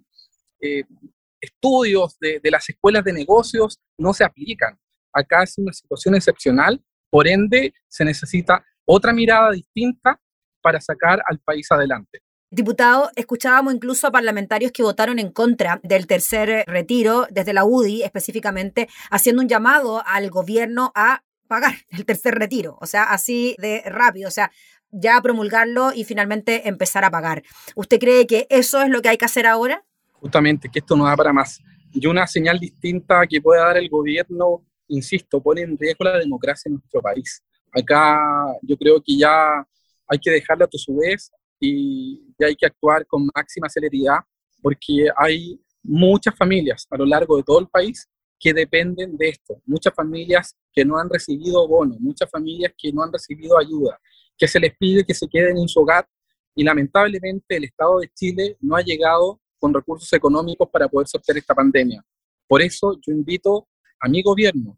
estudios 1.41 2.19
de, 2.21 2.41
las 2.45 2.69
escuelas 2.69 3.05
de 3.05 3.13
negocios 3.13 3.79
no 3.99 4.13
se 4.13 4.25
aplican. 4.25 4.79
Acá 5.13 5.43
es 5.43 5.59
una 5.59 5.73
situación 5.73 6.15
excepcional, 6.15 6.83
por 7.11 7.27
ende 7.27 7.75
se 7.89 8.05
necesita 8.05 8.65
otra 8.85 9.13
mirada 9.13 9.51
distinta 9.51 10.21
para 10.63 10.81
sacar 10.81 11.23
al 11.27 11.39
país 11.41 11.71
adelante. 11.71 12.21
Diputado, 12.53 13.11
escuchábamos 13.15 13.75
incluso 13.75 14.09
a 14.09 14.11
parlamentarios 14.11 14.73
que 14.73 14.83
votaron 14.83 15.21
en 15.21 15.31
contra 15.31 15.81
del 15.85 16.09
tercer 16.09 16.65
retiro, 16.67 17.29
desde 17.31 17.53
la 17.53 17.65
UDI 17.65 18.03
específicamente, 18.03 18.89
haciendo 19.11 19.43
un 19.43 19.49
llamado 19.49 20.03
al 20.05 20.31
gobierno 20.31 20.91
a 20.97 21.23
pagar 21.47 21.75
el 21.91 22.05
tercer 22.05 22.35
retiro, 22.35 22.77
o 22.81 22.87
sea, 22.87 23.05
así 23.05 23.57
de 23.59 23.83
rápido, 23.87 24.29
o 24.29 24.31
sea, 24.33 24.51
ya 24.93 25.21
promulgarlo 25.21 25.93
y 25.93 26.05
finalmente 26.05 26.69
empezar 26.69 27.05
a 27.05 27.11
pagar. 27.11 27.43
¿Usted 27.75 27.99
cree 27.99 28.27
que 28.27 28.47
eso 28.51 28.83
es 28.83 28.89
lo 28.89 29.03
que 29.03 29.09
hay 29.09 29.19
que 29.19 29.25
hacer 29.25 29.47
ahora? 29.47 29.85
Justamente 30.21 30.69
que 30.69 30.79
esto 30.79 30.97
no 30.97 31.05
da 31.05 31.17
para 31.17 31.33
más. 31.33 31.61
Y 31.93 32.07
una 32.07 32.27
señal 32.27 32.59
distinta 32.59 33.27
que 33.27 33.41
pueda 33.41 33.65
dar 33.65 33.79
el 33.79 33.89
gobierno, 33.89 34.65
insisto, 34.89 35.43
pone 35.43 35.63
en 35.63 35.77
riesgo 35.77 36.05
la 36.05 36.19
democracia 36.19 36.69
en 36.69 36.75
nuestro 36.75 37.01
país. 37.01 37.43
Acá 37.73 38.19
yo 38.63 38.77
creo 38.77 39.01
que 39.01 39.17
ya 39.17 39.67
hay 40.09 40.19
que 40.19 40.31
dejarla 40.31 40.67
a 40.67 40.79
su 40.79 40.97
vez 40.97 41.31
y 41.59 42.33
ya 42.39 42.47
hay 42.47 42.57
que 42.57 42.67
actuar 42.67 43.07
con 43.07 43.29
máxima 43.35 43.69
celeridad 43.69 44.19
porque 44.63 45.09
hay 45.17 45.61
muchas 45.83 46.37
familias 46.37 46.87
a 46.91 46.97
lo 46.97 47.07
largo 47.07 47.37
de 47.37 47.43
todo 47.43 47.61
el 47.61 47.69
país 47.69 48.09
que 48.39 48.55
dependen 48.55 49.17
de 49.17 49.29
esto, 49.29 49.61
muchas 49.67 49.95
familias 49.95 50.57
que 50.73 50.85
no 50.85 50.99
han 50.99 51.11
recibido 51.11 51.67
bonos, 51.69 52.01
muchas 52.01 52.29
familias 52.31 52.73
que 52.77 52.91
no 52.93 53.03
han 53.03 53.13
recibido 53.13 53.59
ayuda, 53.59 54.01
que 54.37 54.49
se 54.49 54.59
les 54.59 54.75
pide 54.79 55.05
que 55.05 55.15
se 55.15 55.29
queden 55.29 55.59
en 55.59 55.69
su 55.69 55.81
hogar 55.81 56.09
y 56.55 56.65
lamentablemente 56.65 57.57
el 57.57 57.65
Estado 57.65 58.01
de 58.01 58.09
Chile 58.15 58.57
no 58.61 58.77
ha 58.77 58.81
llegado 58.81 59.41
con 59.61 59.73
recursos 59.73 60.13
económicos 60.13 60.69
para 60.71 60.89
poder 60.89 61.07
sortear 61.07 61.39
esta 61.39 61.55
pandemia. 61.55 62.03
Por 62.49 62.63
eso 62.63 62.99
yo 63.07 63.13
invito 63.13 63.69
a 64.01 64.09
mi 64.09 64.23
gobierno 64.23 64.77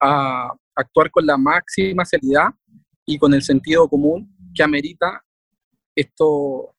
a 0.00 0.52
actuar 0.74 1.10
con 1.10 1.24
la 1.24 1.38
máxima 1.38 2.04
seriedad 2.04 2.48
y 3.06 3.16
con 3.18 3.32
el 3.32 3.42
sentido 3.42 3.88
común 3.88 4.36
que 4.54 4.62
amerita 4.62 5.24
esto, 5.94 6.74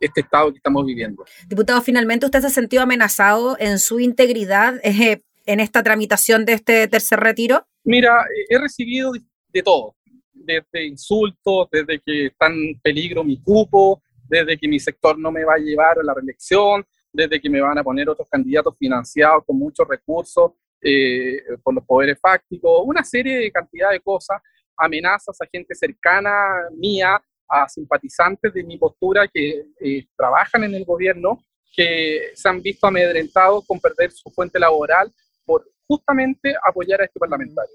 este 0.00 0.22
estado 0.22 0.50
que 0.52 0.58
estamos 0.58 0.86
viviendo. 0.86 1.24
Diputado, 1.46 1.82
finalmente 1.82 2.24
usted 2.24 2.40
se 2.40 2.46
ha 2.46 2.50
sentido 2.50 2.82
amenazado 2.82 3.56
en 3.58 3.78
su 3.78 4.00
integridad 4.00 4.76
eh, 4.82 5.22
en 5.44 5.60
esta 5.60 5.82
tramitación 5.82 6.44
de 6.44 6.54
este 6.54 6.88
tercer 6.88 7.20
retiro. 7.20 7.66
Mira, 7.84 8.24
he 8.48 8.58
recibido 8.58 9.12
de 9.52 9.62
todo, 9.62 9.96
desde 10.32 10.86
insultos, 10.86 11.68
desde 11.70 12.00
que 12.00 12.26
está 12.26 12.46
en 12.46 12.80
peligro 12.80 13.24
mi 13.24 13.40
cupo, 13.42 14.02
desde 14.32 14.56
que 14.56 14.66
mi 14.66 14.80
sector 14.80 15.18
no 15.18 15.30
me 15.30 15.44
va 15.44 15.54
a 15.54 15.58
llevar 15.58 15.98
a 15.98 16.02
la 16.02 16.14
reelección, 16.14 16.82
desde 17.12 17.38
que 17.38 17.50
me 17.50 17.60
van 17.60 17.76
a 17.76 17.84
poner 17.84 18.08
otros 18.08 18.26
candidatos 18.30 18.74
financiados 18.78 19.44
con 19.46 19.58
muchos 19.58 19.86
recursos 19.86 20.52
eh, 20.80 21.42
por 21.62 21.74
los 21.74 21.84
poderes 21.84 22.18
fácticos, 22.18 22.82
una 22.86 23.04
serie 23.04 23.36
de 23.36 23.52
cantidad 23.52 23.90
de 23.90 24.00
cosas, 24.00 24.40
amenazas 24.74 25.36
a 25.38 25.46
gente 25.52 25.74
cercana 25.74 26.30
mía 26.74 27.22
a 27.46 27.68
simpatizantes 27.68 28.54
de 28.54 28.64
mi 28.64 28.78
postura 28.78 29.28
que 29.28 29.66
eh, 29.78 30.06
trabajan 30.16 30.64
en 30.64 30.76
el 30.76 30.86
gobierno, 30.86 31.44
que 31.76 32.30
se 32.34 32.48
han 32.48 32.62
visto 32.62 32.86
amedrentados 32.86 33.66
con 33.66 33.78
perder 33.80 34.12
su 34.12 34.30
fuente 34.30 34.58
laboral 34.58 35.12
por 35.44 35.70
justamente 35.92 36.54
apoyar 36.66 37.02
a 37.02 37.04
este 37.04 37.20
parlamentario. 37.20 37.74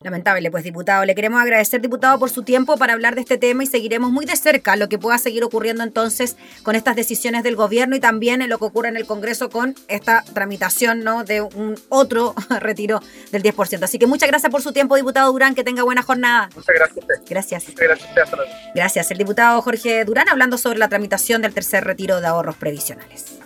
Lamentable, 0.00 0.50
pues 0.50 0.64
diputado. 0.64 1.04
Le 1.04 1.14
queremos 1.14 1.42
agradecer, 1.42 1.82
diputado, 1.82 2.18
por 2.18 2.30
su 2.30 2.42
tiempo 2.42 2.78
para 2.78 2.94
hablar 2.94 3.14
de 3.14 3.20
este 3.20 3.36
tema 3.36 3.62
y 3.62 3.66
seguiremos 3.66 4.10
muy 4.10 4.24
de 4.24 4.36
cerca 4.36 4.74
lo 4.76 4.88
que 4.88 4.98
pueda 4.98 5.18
seguir 5.18 5.44
ocurriendo 5.44 5.82
entonces 5.82 6.38
con 6.62 6.76
estas 6.76 6.96
decisiones 6.96 7.42
del 7.42 7.56
gobierno 7.56 7.94
y 7.94 8.00
también 8.00 8.40
en 8.40 8.48
lo 8.48 8.58
que 8.58 8.64
ocurre 8.64 8.88
en 8.88 8.96
el 8.96 9.04
Congreso 9.04 9.50
con 9.50 9.74
esta 9.88 10.24
tramitación 10.32 11.04
¿no? 11.04 11.24
de 11.24 11.42
un 11.42 11.74
otro 11.90 12.34
retiro 12.60 13.00
del 13.32 13.42
10%. 13.42 13.82
Así 13.82 13.98
que 13.98 14.06
muchas 14.06 14.30
gracias 14.30 14.50
por 14.50 14.62
su 14.62 14.72
tiempo, 14.72 14.96
diputado 14.96 15.30
Durán. 15.30 15.54
Que 15.54 15.64
tenga 15.64 15.82
buena 15.82 16.02
jornada. 16.02 16.48
Muchas 16.54 16.74
gracias 16.74 17.04
Gracias. 17.28 17.68
Muchas 17.68 17.98
gracias 18.14 18.30
Gracias. 18.74 19.10
El 19.10 19.18
diputado 19.18 19.60
Jorge 19.60 20.04
Durán 20.04 20.28
hablando 20.28 20.56
sobre 20.56 20.78
la 20.78 20.88
tramitación 20.88 21.42
del 21.42 21.52
tercer 21.52 21.84
retiro 21.84 22.20
de 22.20 22.26
ahorros 22.28 22.56
previsionales. 22.56 23.38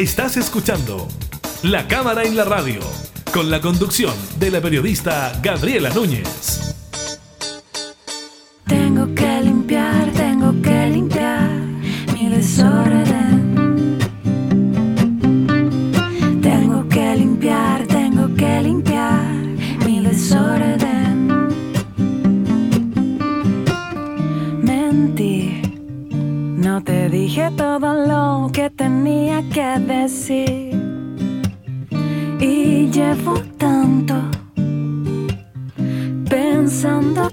Estás 0.00 0.38
escuchando 0.38 1.06
La 1.62 1.86
Cámara 1.86 2.24
en 2.24 2.34
la 2.34 2.44
Radio, 2.44 2.80
con 3.34 3.50
la 3.50 3.60
conducción 3.60 4.14
de 4.38 4.50
la 4.50 4.62
periodista 4.62 5.38
Gabriela 5.42 5.90
Núñez. 5.90 6.74
Tengo 8.66 9.14
que 9.14 9.42
limpiar, 9.42 10.10
tengo 10.12 10.54
que 10.62 10.86
limpiar 10.86 11.50
mi 12.14 12.30
desorden. 12.30 13.49
No 26.70 26.84
te 26.84 27.08
dije 27.08 27.50
todo 27.56 27.88
lo 28.06 28.48
que 28.52 28.70
tenía 28.70 29.42
que 29.54 29.70
decir. 29.94 30.70
Y 32.38 32.88
llevo 32.96 33.34
tanto, 33.58 34.14
pensando 36.28 37.28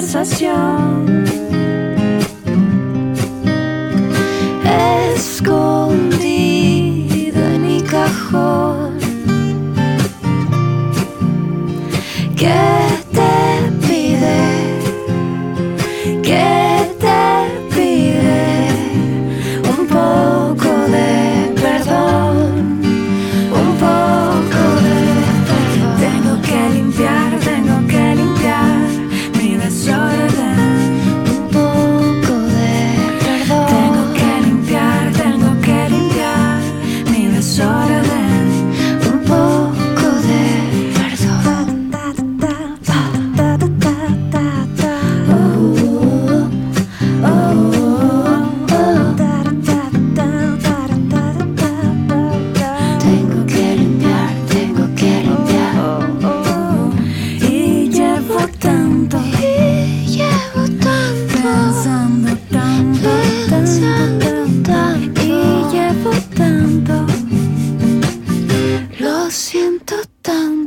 conversación 0.00 1.29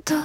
と。 0.04 0.16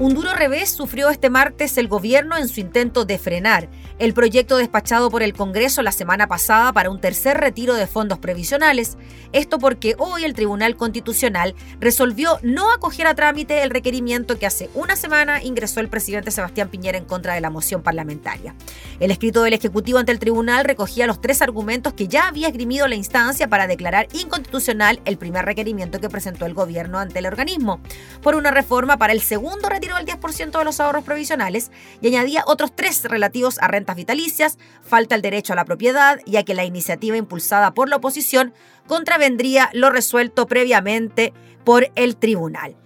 Hondura 0.00 0.31
sufrió 0.66 1.08
este 1.08 1.30
martes 1.30 1.78
el 1.78 1.86
gobierno 1.86 2.36
en 2.36 2.48
su 2.48 2.58
intento 2.58 3.04
de 3.04 3.16
frenar 3.16 3.68
el 4.00 4.12
proyecto 4.12 4.56
despachado 4.56 5.08
por 5.08 5.22
el 5.22 5.34
Congreso 5.34 5.82
la 5.82 5.92
semana 5.92 6.26
pasada 6.26 6.72
para 6.72 6.90
un 6.90 7.00
tercer 7.00 7.38
retiro 7.38 7.74
de 7.74 7.86
fondos 7.86 8.18
previsionales. 8.18 8.96
Esto 9.32 9.60
porque 9.60 9.94
hoy 9.98 10.24
el 10.24 10.34
Tribunal 10.34 10.76
Constitucional 10.76 11.54
resolvió 11.78 12.40
no 12.42 12.72
acoger 12.72 13.06
a 13.06 13.14
trámite 13.14 13.62
el 13.62 13.70
requerimiento 13.70 14.36
que 14.36 14.46
hace 14.46 14.68
una 14.74 14.96
semana 14.96 15.44
ingresó 15.44 15.78
el 15.78 15.88
presidente 15.88 16.32
Sebastián 16.32 16.68
Piñera 16.68 16.98
en 16.98 17.04
contra 17.04 17.34
de 17.34 17.40
la 17.40 17.50
moción 17.50 17.82
parlamentaria. 17.82 18.56
El 18.98 19.12
escrito 19.12 19.44
del 19.44 19.54
Ejecutivo 19.54 19.98
ante 19.98 20.10
el 20.10 20.18
tribunal 20.18 20.64
recogía 20.64 21.06
los 21.06 21.20
tres 21.20 21.40
argumentos 21.40 21.92
que 21.92 22.08
ya 22.08 22.26
había 22.26 22.48
esgrimido 22.48 22.88
la 22.88 22.96
instancia 22.96 23.46
para 23.46 23.68
declarar 23.68 24.08
inconstitucional 24.12 25.00
el 25.04 25.18
primer 25.18 25.44
requerimiento 25.44 26.00
que 26.00 26.08
presentó 26.08 26.46
el 26.46 26.54
gobierno 26.54 26.98
ante 26.98 27.20
el 27.20 27.26
organismo, 27.26 27.80
por 28.22 28.34
una 28.34 28.50
reforma 28.50 28.96
para 28.96 29.12
el 29.12 29.20
segundo 29.20 29.68
retiro 29.68 29.94
del 29.96 30.06
10% 30.06 30.31
de 30.36 30.64
los 30.64 30.80
ahorros 30.80 31.04
provisionales 31.04 31.70
y 32.00 32.08
añadía 32.08 32.44
otros 32.46 32.74
tres 32.74 33.04
relativos 33.04 33.58
a 33.60 33.68
rentas 33.68 33.96
vitalicias, 33.96 34.58
falta 34.82 35.14
el 35.14 35.22
derecho 35.22 35.52
a 35.52 35.56
la 35.56 35.64
propiedad, 35.64 36.20
ya 36.26 36.42
que 36.42 36.54
la 36.54 36.64
iniciativa 36.64 37.16
impulsada 37.16 37.74
por 37.74 37.88
la 37.88 37.96
oposición 37.96 38.54
contravendría 38.86 39.68
lo 39.74 39.90
resuelto 39.90 40.46
previamente 40.46 41.32
por 41.64 41.90
el 41.94 42.16
tribunal. 42.16 42.76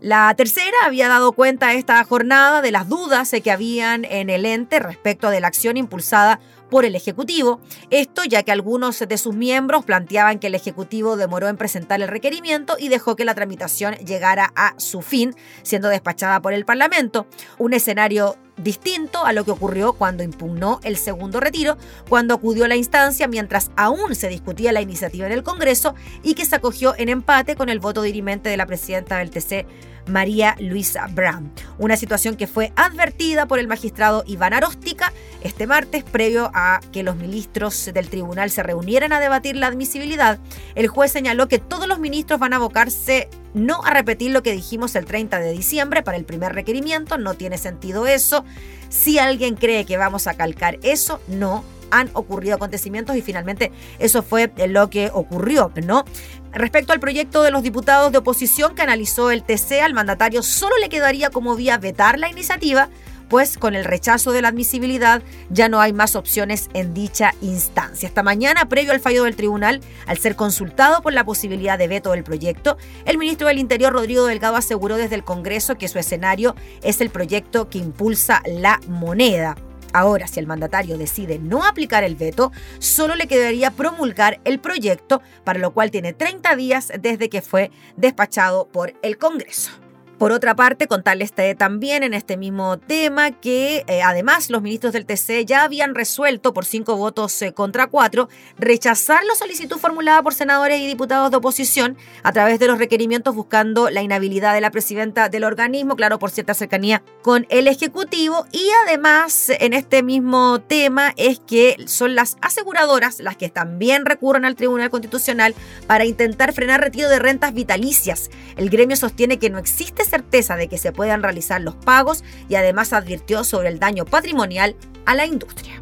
La 0.00 0.34
tercera 0.34 0.76
había 0.84 1.08
dado 1.08 1.32
cuenta 1.32 1.72
esta 1.72 2.02
jornada 2.04 2.60
de 2.62 2.70
las 2.70 2.88
dudas 2.88 3.34
que 3.42 3.50
habían 3.50 4.04
en 4.04 4.28
el 4.28 4.44
ente 4.44 4.78
respecto 4.78 5.30
de 5.30 5.40
la 5.40 5.48
acción 5.48 5.76
impulsada 5.76 6.40
por 6.74 6.84
el 6.84 6.96
Ejecutivo. 6.96 7.60
Esto 7.90 8.24
ya 8.24 8.42
que 8.42 8.50
algunos 8.50 8.98
de 8.98 9.16
sus 9.16 9.32
miembros 9.32 9.84
planteaban 9.84 10.40
que 10.40 10.48
el 10.48 10.56
Ejecutivo 10.56 11.16
demoró 11.16 11.46
en 11.46 11.56
presentar 11.56 12.02
el 12.02 12.08
requerimiento 12.08 12.74
y 12.76 12.88
dejó 12.88 13.14
que 13.14 13.24
la 13.24 13.36
tramitación 13.36 13.94
llegara 13.98 14.52
a 14.56 14.74
su 14.78 15.00
fin, 15.00 15.36
siendo 15.62 15.88
despachada 15.88 16.42
por 16.42 16.52
el 16.52 16.64
Parlamento. 16.64 17.28
Un 17.58 17.74
escenario 17.74 18.34
distinto 18.56 19.24
a 19.24 19.32
lo 19.32 19.44
que 19.44 19.50
ocurrió 19.50 19.94
cuando 19.94 20.22
impugnó 20.22 20.80
el 20.84 20.96
segundo 20.96 21.40
retiro, 21.40 21.76
cuando 22.08 22.34
acudió 22.34 22.64
a 22.64 22.68
la 22.68 22.76
instancia 22.76 23.28
mientras 23.28 23.70
aún 23.76 24.14
se 24.14 24.28
discutía 24.28 24.72
la 24.72 24.80
iniciativa 24.80 25.26
en 25.26 25.32
el 25.32 25.42
Congreso 25.42 25.94
y 26.22 26.34
que 26.34 26.44
se 26.44 26.56
acogió 26.56 26.94
en 26.96 27.08
empate 27.08 27.56
con 27.56 27.68
el 27.68 27.80
voto 27.80 28.02
dirimente 28.02 28.48
de 28.48 28.56
la 28.56 28.66
presidenta 28.66 29.18
del 29.18 29.30
TC, 29.30 29.66
María 30.06 30.54
Luisa 30.58 31.06
Brown. 31.10 31.50
Una 31.78 31.96
situación 31.96 32.36
que 32.36 32.46
fue 32.46 32.72
advertida 32.76 33.46
por 33.46 33.58
el 33.58 33.68
magistrado 33.68 34.22
Iván 34.26 34.52
Aróstica 34.52 35.12
este 35.44 35.66
martes, 35.66 36.04
previo 36.04 36.50
a 36.54 36.80
que 36.90 37.02
los 37.02 37.16
ministros 37.16 37.90
del 37.92 38.08
tribunal 38.08 38.50
se 38.50 38.62
reunieran 38.62 39.12
a 39.12 39.20
debatir 39.20 39.56
la 39.56 39.66
admisibilidad. 39.66 40.38
El 40.74 40.88
juez 40.88 41.12
señaló 41.12 41.48
que 41.48 41.58
todos 41.58 41.86
los 41.86 41.98
ministros 41.98 42.40
van 42.40 42.54
a 42.54 42.56
abocarse 42.56 43.28
no 43.54 43.82
a 43.84 43.90
repetir 43.90 44.32
lo 44.32 44.42
que 44.42 44.52
dijimos 44.52 44.94
el 44.96 45.06
30 45.06 45.38
de 45.38 45.52
diciembre 45.52 46.02
para 46.02 46.16
el 46.16 46.24
primer 46.24 46.52
requerimiento, 46.52 47.16
no 47.18 47.34
tiene 47.34 47.56
sentido 47.56 48.06
eso. 48.06 48.44
Si 48.88 49.18
alguien 49.18 49.54
cree 49.54 49.86
que 49.86 49.96
vamos 49.96 50.26
a 50.26 50.34
calcar 50.34 50.78
eso, 50.82 51.20
no, 51.28 51.64
han 51.90 52.10
ocurrido 52.14 52.56
acontecimientos 52.56 53.16
y 53.16 53.22
finalmente 53.22 53.70
eso 53.98 54.22
fue 54.22 54.52
lo 54.68 54.90
que 54.90 55.10
ocurrió, 55.12 55.72
¿no? 55.84 56.04
Respecto 56.52 56.92
al 56.92 57.00
proyecto 57.00 57.42
de 57.42 57.50
los 57.50 57.62
diputados 57.62 58.12
de 58.12 58.18
oposición 58.18 58.74
que 58.74 58.82
analizó 58.82 59.30
el 59.30 59.44
TC, 59.44 59.80
al 59.82 59.94
mandatario 59.94 60.42
solo 60.42 60.76
le 60.78 60.88
quedaría 60.88 61.30
como 61.30 61.54
vía 61.56 61.78
vetar 61.78 62.18
la 62.18 62.28
iniciativa, 62.28 62.88
pues 63.28 63.58
con 63.58 63.74
el 63.74 63.84
rechazo 63.84 64.32
de 64.32 64.42
la 64.42 64.48
admisibilidad 64.48 65.22
ya 65.50 65.68
no 65.68 65.80
hay 65.80 65.92
más 65.92 66.16
opciones 66.16 66.68
en 66.74 66.94
dicha 66.94 67.34
instancia. 67.40 68.06
Esta 68.06 68.22
mañana, 68.22 68.68
previo 68.68 68.92
al 68.92 69.00
fallo 69.00 69.24
del 69.24 69.36
tribunal, 69.36 69.80
al 70.06 70.18
ser 70.18 70.36
consultado 70.36 71.02
por 71.02 71.12
la 71.12 71.24
posibilidad 71.24 71.78
de 71.78 71.88
veto 71.88 72.12
del 72.12 72.24
proyecto, 72.24 72.76
el 73.04 73.18
ministro 73.18 73.48
del 73.48 73.58
Interior, 73.58 73.92
Rodrigo 73.92 74.26
Delgado, 74.26 74.56
aseguró 74.56 74.96
desde 74.96 75.14
el 75.14 75.24
Congreso 75.24 75.76
que 75.76 75.88
su 75.88 75.98
escenario 75.98 76.54
es 76.82 77.00
el 77.00 77.10
proyecto 77.10 77.68
que 77.68 77.78
impulsa 77.78 78.42
la 78.46 78.80
moneda. 78.88 79.56
Ahora, 79.92 80.26
si 80.26 80.40
el 80.40 80.48
mandatario 80.48 80.98
decide 80.98 81.38
no 81.38 81.64
aplicar 81.64 82.02
el 82.02 82.16
veto, 82.16 82.50
solo 82.80 83.14
le 83.14 83.28
quedaría 83.28 83.70
promulgar 83.70 84.40
el 84.44 84.58
proyecto, 84.58 85.22
para 85.44 85.60
lo 85.60 85.72
cual 85.72 85.92
tiene 85.92 86.12
30 86.12 86.56
días 86.56 86.92
desde 86.98 87.28
que 87.28 87.42
fue 87.42 87.70
despachado 87.96 88.66
por 88.66 88.92
el 89.02 89.18
Congreso. 89.18 89.83
Por 90.24 90.32
otra 90.32 90.56
parte, 90.56 90.86
contarles 90.86 91.34
también 91.58 92.02
en 92.02 92.14
este 92.14 92.38
mismo 92.38 92.78
tema 92.78 93.30
que 93.30 93.84
eh, 93.86 94.00
además 94.00 94.48
los 94.48 94.62
ministros 94.62 94.94
del 94.94 95.04
TC 95.04 95.44
ya 95.44 95.64
habían 95.64 95.94
resuelto 95.94 96.54
por 96.54 96.64
cinco 96.64 96.96
votos 96.96 97.42
eh, 97.42 97.52
contra 97.52 97.88
cuatro 97.88 98.30
rechazar 98.56 99.22
la 99.26 99.34
solicitud 99.34 99.76
formulada 99.76 100.22
por 100.22 100.32
senadores 100.32 100.80
y 100.80 100.86
diputados 100.86 101.30
de 101.30 101.36
oposición 101.36 101.98
a 102.22 102.32
través 102.32 102.58
de 102.58 102.68
los 102.68 102.78
requerimientos 102.78 103.34
buscando 103.34 103.90
la 103.90 104.00
inhabilidad 104.00 104.54
de 104.54 104.62
la 104.62 104.70
presidenta 104.70 105.28
del 105.28 105.44
organismo, 105.44 105.94
claro, 105.94 106.18
por 106.18 106.30
cierta 106.30 106.54
cercanía 106.54 107.02
con 107.20 107.46
el 107.50 107.68
Ejecutivo. 107.68 108.46
Y 108.50 108.66
además, 108.86 109.50
en 109.50 109.74
este 109.74 110.02
mismo 110.02 110.58
tema 110.62 111.12
es 111.18 111.38
que 111.38 111.76
son 111.86 112.14
las 112.14 112.38
aseguradoras 112.40 113.20
las 113.20 113.36
que 113.36 113.50
también 113.50 114.06
recurren 114.06 114.46
al 114.46 114.56
Tribunal 114.56 114.88
Constitucional 114.88 115.54
para 115.86 116.06
intentar 116.06 116.54
frenar 116.54 116.80
retiro 116.80 117.10
de 117.10 117.18
rentas 117.18 117.52
vitalicias. 117.52 118.30
El 118.56 118.70
gremio 118.70 118.96
sostiene 118.96 119.38
que 119.38 119.50
no 119.50 119.58
existe 119.58 120.02
certeza 120.14 120.54
de 120.54 120.68
que 120.68 120.78
se 120.78 120.92
puedan 120.92 121.24
realizar 121.24 121.60
los 121.60 121.74
pagos 121.74 122.22
y 122.48 122.54
además 122.54 122.92
advirtió 122.92 123.42
sobre 123.42 123.68
el 123.68 123.80
daño 123.80 124.04
patrimonial 124.04 124.76
a 125.06 125.16
la 125.16 125.26
industria. 125.26 125.74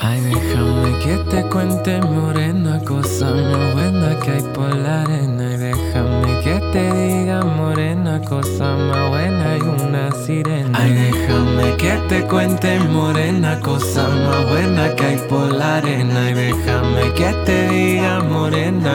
Ay, 0.00 0.20
déjame 0.20 0.98
que 1.00 1.16
te 1.30 1.42
cuente, 1.50 2.00
morena, 2.00 2.82
cosa 2.84 3.26
más 3.26 3.74
buena 3.74 4.18
que 4.20 4.30
hay 4.30 4.42
por 4.54 4.74
la 4.74 5.02
arena. 5.02 5.54
Y 5.54 5.56
déjame 5.58 6.17
que 6.48 6.60
te 6.72 6.92
diga, 6.92 7.44
morena, 7.44 8.20
cosa 8.22 8.74
más 8.76 9.10
buena 9.10 9.56
y 9.58 9.60
una 9.60 10.10
sirena. 10.24 10.78
Ay, 10.80 10.92
déjame 10.94 11.76
que 11.76 11.92
te 12.08 12.22
cuente, 12.22 12.78
morena, 12.80 13.60
cosa 13.60 14.08
más 14.08 14.48
buena 14.48 14.94
que 14.94 15.04
hay 15.04 15.16
por 15.28 15.52
la 15.52 15.76
arena. 15.76 16.30
Y 16.30 16.34
déjame 16.34 17.12
que 17.14 17.30
te 17.44 17.68
diga, 17.68 18.20
morena. 18.22 18.94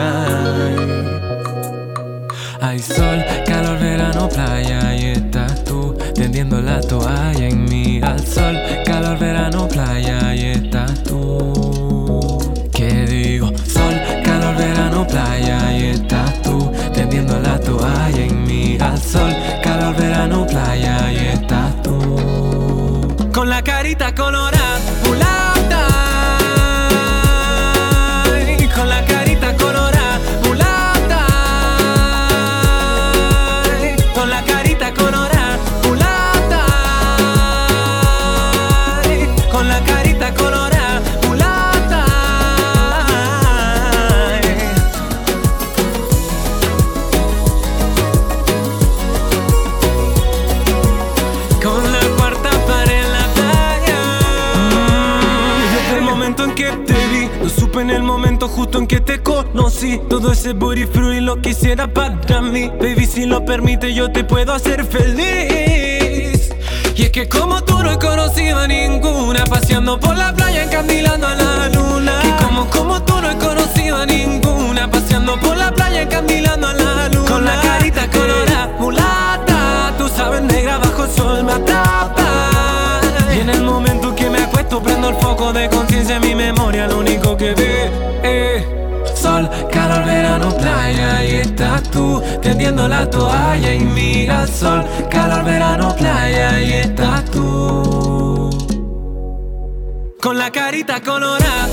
Hay 2.60 2.80
sol, 2.80 3.22
calor, 3.46 3.78
verano, 3.78 4.28
playa 4.28 4.96
y 4.96 5.04
estás 5.18 5.62
tú 5.64 5.96
tendiendo 6.14 6.60
la 6.60 6.80
toalla 6.80 7.46
en 7.46 7.64
mí. 7.66 8.00
Al 8.02 8.26
sol, 8.26 8.56
calor, 8.84 9.16
verano, 9.18 9.68
playa 9.68 10.34
y 10.34 10.46
justo 58.64 58.78
en 58.78 58.86
que 58.86 59.00
te 59.00 59.22
conocí. 59.22 60.00
Todo 60.08 60.32
ese 60.32 60.54
booty 60.54 60.86
fruit 60.86 61.20
lo 61.20 61.40
quisiera 61.40 61.86
para 61.86 62.40
mí. 62.40 62.70
Baby, 62.80 63.06
si 63.06 63.26
lo 63.26 63.44
permite, 63.44 63.92
yo 63.92 64.10
te 64.10 64.24
puedo 64.24 64.54
hacer 64.54 64.84
feliz. 64.86 66.50
Y 66.96 67.02
es 67.02 67.10
que 67.10 67.28
como 67.28 67.62
tú 67.62 67.82
no 67.82 67.92
he 67.92 67.98
conocido 67.98 68.58
a 68.60 68.66
ninguna, 68.66 69.44
paseando 69.44 70.00
por 70.00 70.16
la 70.16 70.32
playa, 70.32 70.64
encandilando 70.64 71.26
a 71.26 71.34
la 71.34 71.68
luna. 71.68 72.12
Que 72.22 72.44
como, 72.44 72.70
como 72.70 73.02
tú 73.02 73.20
no 73.20 73.30
he 73.30 73.36
conocido 73.36 73.96
a 73.96 74.06
ninguna, 74.06 74.90
paseando 74.90 75.38
por 75.40 75.56
la 75.56 75.70
playa, 75.72 76.02
encandilando 76.02 76.66
a 76.66 76.72
la 76.74 77.08
luna. 77.08 77.28
Con 77.28 77.44
la 77.44 77.60
carita 77.60 78.08
colorada, 78.10 78.76
mulata, 78.78 79.92
tú 79.98 80.08
sabes, 80.08 80.42
negra 80.42 80.78
bajo 80.78 81.04
el 81.04 81.10
sol 81.10 81.44
me 81.44 81.52
atrapa. 81.52 83.00
Y 83.36 83.40
en 83.40 83.50
el 83.50 83.62
momento 83.62 84.14
que 84.14 84.30
me 84.30 84.38
acuesto, 84.38 84.82
prendo 84.82 85.10
el 85.10 85.16
foco 85.16 85.52
de 85.52 85.68
conciencia 85.68 86.16
en 86.16 86.22
mi 86.22 86.34
memoria, 86.34 86.86
eh, 87.40 88.64
Sol, 89.14 89.48
calor, 89.48 89.70
Calor, 89.70 90.04
verano, 90.06 90.56
playa, 90.56 91.24
y 91.24 91.30
estás 91.36 91.82
tú 91.90 92.22
tendiendo 92.42 92.86
la 92.88 93.08
toalla 93.08 93.74
y 93.74 93.80
mira 93.80 94.42
el 94.42 94.48
sol. 94.48 94.84
Calor, 95.10 95.44
verano, 95.44 95.94
playa, 95.96 96.60
y 96.60 96.72
estás 96.72 97.24
tú. 97.30 98.50
Con 100.20 100.38
la 100.38 100.50
carita 100.50 101.00
colorada, 101.02 101.68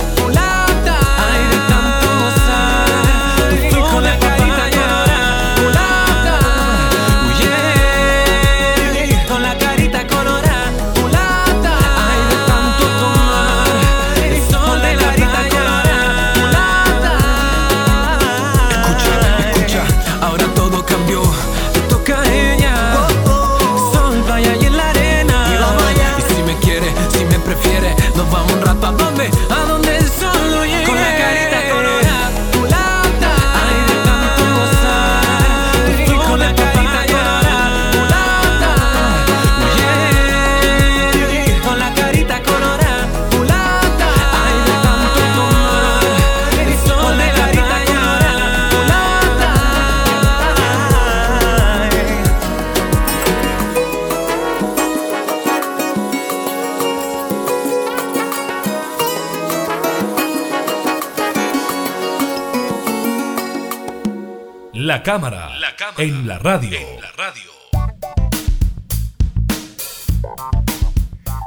La 64.92 65.02
cámara, 65.04 65.52
en 66.00 66.28
la 66.28 66.38
radio. 66.38 66.78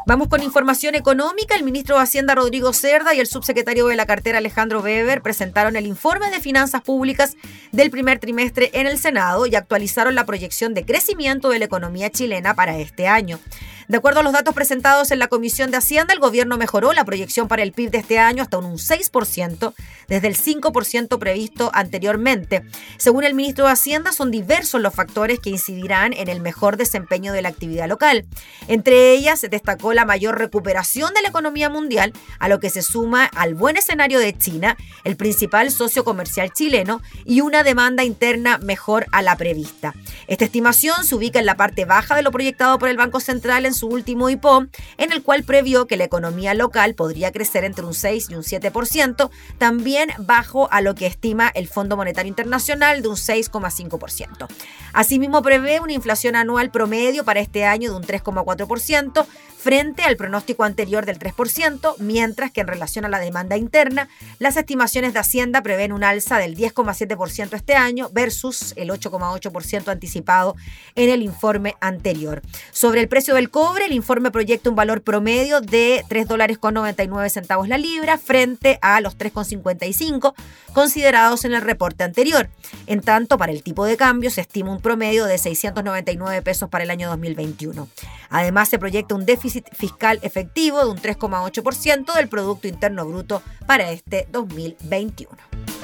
Vamos 0.07 0.29
con 0.29 0.43
información 0.43 0.95
económica. 0.95 1.55
El 1.55 1.63
ministro 1.63 1.97
de 1.97 2.05
Hacienda 2.05 2.35
Rodrigo 2.35 2.73
Cerda 2.73 3.13
y 3.13 3.21
el 3.21 3.27
subsecretario 3.27 3.87
de 3.87 3.97
la 3.97 4.07
cartera 4.07 4.39
Alejandro 4.39 4.81
Weber 4.81 5.21
presentaron 5.21 5.77
el 5.77 5.85
informe 5.85 6.31
de 6.31 6.41
finanzas 6.41 6.81
públicas 6.81 7.37
del 7.71 7.91
primer 7.91 8.19
trimestre 8.19 8.71
en 8.73 8.87
el 8.87 8.97
Senado 8.97 9.45
y 9.45 9.57
actualizaron 9.57 10.15
la 10.15 10.25
proyección 10.25 10.73
de 10.73 10.87
crecimiento 10.87 11.51
de 11.51 11.59
la 11.59 11.67
economía 11.67 12.09
chilena 12.09 12.55
para 12.55 12.79
este 12.79 13.09
año. 13.09 13.39
De 13.87 13.99
acuerdo 13.99 14.21
a 14.21 14.23
los 14.23 14.33
datos 14.33 14.55
presentados 14.55 15.11
en 15.11 15.19
la 15.19 15.29
Comisión 15.29 15.71
de 15.71 15.77
Hacienda, 15.77 16.15
el 16.15 16.21
gobierno 16.21 16.57
mejoró 16.57 16.95
la 16.95 17.05
proyección 17.05 17.49
para 17.49 17.63
el 17.63 17.73
PIB 17.73 17.91
de 17.91 17.99
este 17.99 18.19
año 18.19 18.43
hasta 18.43 18.57
un 18.57 18.79
6%, 18.79 19.75
desde 20.09 20.27
el 20.27 20.37
5% 20.37 21.19
previsto 21.19 21.71
anteriormente. 21.75 22.63
Según 22.97 23.25
el 23.25 23.35
ministro 23.35 23.67
de 23.67 23.73
Hacienda, 23.73 24.13
son 24.13 24.31
diversos 24.31 24.81
los 24.81 24.95
factores 24.95 25.39
que 25.39 25.51
incidirán 25.51 26.15
en 26.15 26.29
el 26.29 26.41
mejor 26.41 26.79
desempeño 26.79 27.35
de 27.35 27.43
la 27.43 27.51
actividad 27.51 27.87
local. 27.87 28.25
Entre 28.69 29.13
ellas, 29.13 29.41
se 29.41 29.49
destacó 29.49 29.93
la 29.93 30.07
mayor 30.07 30.39
recuperación 30.39 31.13
de 31.13 31.21
la 31.21 31.29
economía 31.29 31.69
mundial, 31.69 32.15
a 32.39 32.49
lo 32.49 32.61
que 32.61 32.71
se 32.71 32.81
suma 32.81 33.27
al 33.27 33.55
buen 33.55 33.77
escenario 33.77 34.19
de 34.19 34.37
China, 34.37 34.79
el 35.05 35.17
principal 35.17 35.71
socio 35.71 36.05
comercial 36.05 36.53
chileno, 36.55 37.03
y 37.27 37.43
una 37.43 37.63
demanda 37.63 38.03
interna 38.03 38.57
mejor 38.59 39.07
a 39.13 39.21
la 39.21 39.37
prevista. 39.37 39.95
Esta 40.27 40.47
estimación 40.47 41.05
se 41.05 41.15
ubica 41.15 41.39
en 41.39 41.47
la 41.47 41.57
parte 41.57 41.85
baja 41.85 42.17
de 42.17 42.23
lo 42.23 42.31
proyectado 42.31 42.79
por 42.79 42.89
el 42.89 42.97
Banco 42.97 43.21
Central 43.21 43.67
en 43.67 43.74
su 43.75 43.89
último 43.89 44.31
IPO, 44.31 44.67
en 44.97 45.13
el 45.13 45.23
cual 45.23 45.45
previó 45.45 45.87
que 45.87 45.97
la 45.97 46.05
economía 46.05 46.55
local 46.55 46.95
podría 46.95 47.33
crecer 47.33 47.65
entre 47.65 47.85
un 47.85 47.95
6 47.95 48.29
y 48.31 48.35
un 48.35 48.43
7%, 48.43 49.31
también 49.59 50.11
bajo 50.19 50.69
a 50.73 50.81
lo 50.81 50.95
que 50.95 51.07
estima 51.07 51.49
el 51.49 51.69
Fondo 51.69 51.97
Monetario 51.97 52.29
Internacional 52.29 53.03
de 53.03 53.09
un 53.09 53.17
6,5%. 53.17 54.49
Asimismo, 54.93 55.43
prevé 55.43 55.81
una 55.81 55.93
inflación 55.93 56.37
anual 56.37 56.71
promedio 56.71 57.25
para 57.25 57.41
este 57.41 57.65
año 57.65 57.91
de 57.91 57.97
un 57.97 58.05
3,4%, 58.05 59.27
frente 59.65 60.03
al 60.03 60.19
pronóstico 60.19 60.63
anterior 60.65 61.07
del 61.07 61.19
3%, 61.19 61.95
mientras 61.99 62.53
que 62.53 62.61
en 62.61 62.67
relación 62.67 63.07
a 63.07 63.09
la 63.09 63.19
demanda 63.19 63.57
interna, 63.57 64.11
las 64.39 64.59
estimaciones 64.59 65.15
de 65.15 65.21
Hacienda 65.21 65.63
prevén 65.63 65.93
un 65.93 66.05
alza 66.05 66.39
del 66.39 66.55
10,7% 66.55 67.55
este 67.55 67.75
año 67.75 68.11
versus 68.13 68.75
el 68.77 68.91
8,8% 68.91 69.89
anticipado 69.89 70.55
en 70.97 71.09
el 71.09 71.23
informe 71.23 71.77
anterior. 71.81 72.43
Sobre 72.73 73.01
el 73.01 73.09
precio 73.09 73.35
del 73.35 73.49
el 73.87 73.93
informe 73.93 74.31
proyecta 74.31 74.71
un 74.71 74.77
valor 74.77 75.03
promedio 75.03 75.61
de 75.61 76.05
3 76.09 76.27
dólares 76.27 76.59
con 76.59 76.75
99 76.75 77.29
centavos 77.31 77.69
la 77.69 77.79
libra 77.79 78.19
frente 78.19 78.79
a 78.83 79.01
los 79.01 79.19
3,55 79.19 80.35
considerados 80.73 81.45
en 81.45 81.55
el 81.55 81.63
reporte 81.63 82.05
anterior. 82.05 82.49
En 82.87 83.01
tanto, 83.01 83.39
para 83.39 83.53
el 83.53 83.63
tipo 83.63 83.85
de 83.85 83.97
cambio 83.97 84.31
se 84.31 84.41
estima 84.41 84.73
un 84.73 84.81
promedio 84.81 85.27
de 85.27 85.39
699 85.39 86.43
pesos 86.43 86.69
para 86.69 86.85
el 86.85 86.91
año 86.91 87.09
2021. 87.09 87.89
Además, 88.31 88.69
se 88.69 88.79
proyecta 88.79 89.15
un 89.15 89.27
déficit 89.27 89.67
fiscal 89.75 90.19
efectivo 90.23 90.81
de 90.81 90.91
un 90.91 90.99
3,8% 90.99 92.15
del 92.15 92.29
Producto 92.29 92.69
Interno 92.69 93.07
Bruto 93.07 93.43
para 93.67 93.91
este 93.91 94.27
2021. 94.31 95.84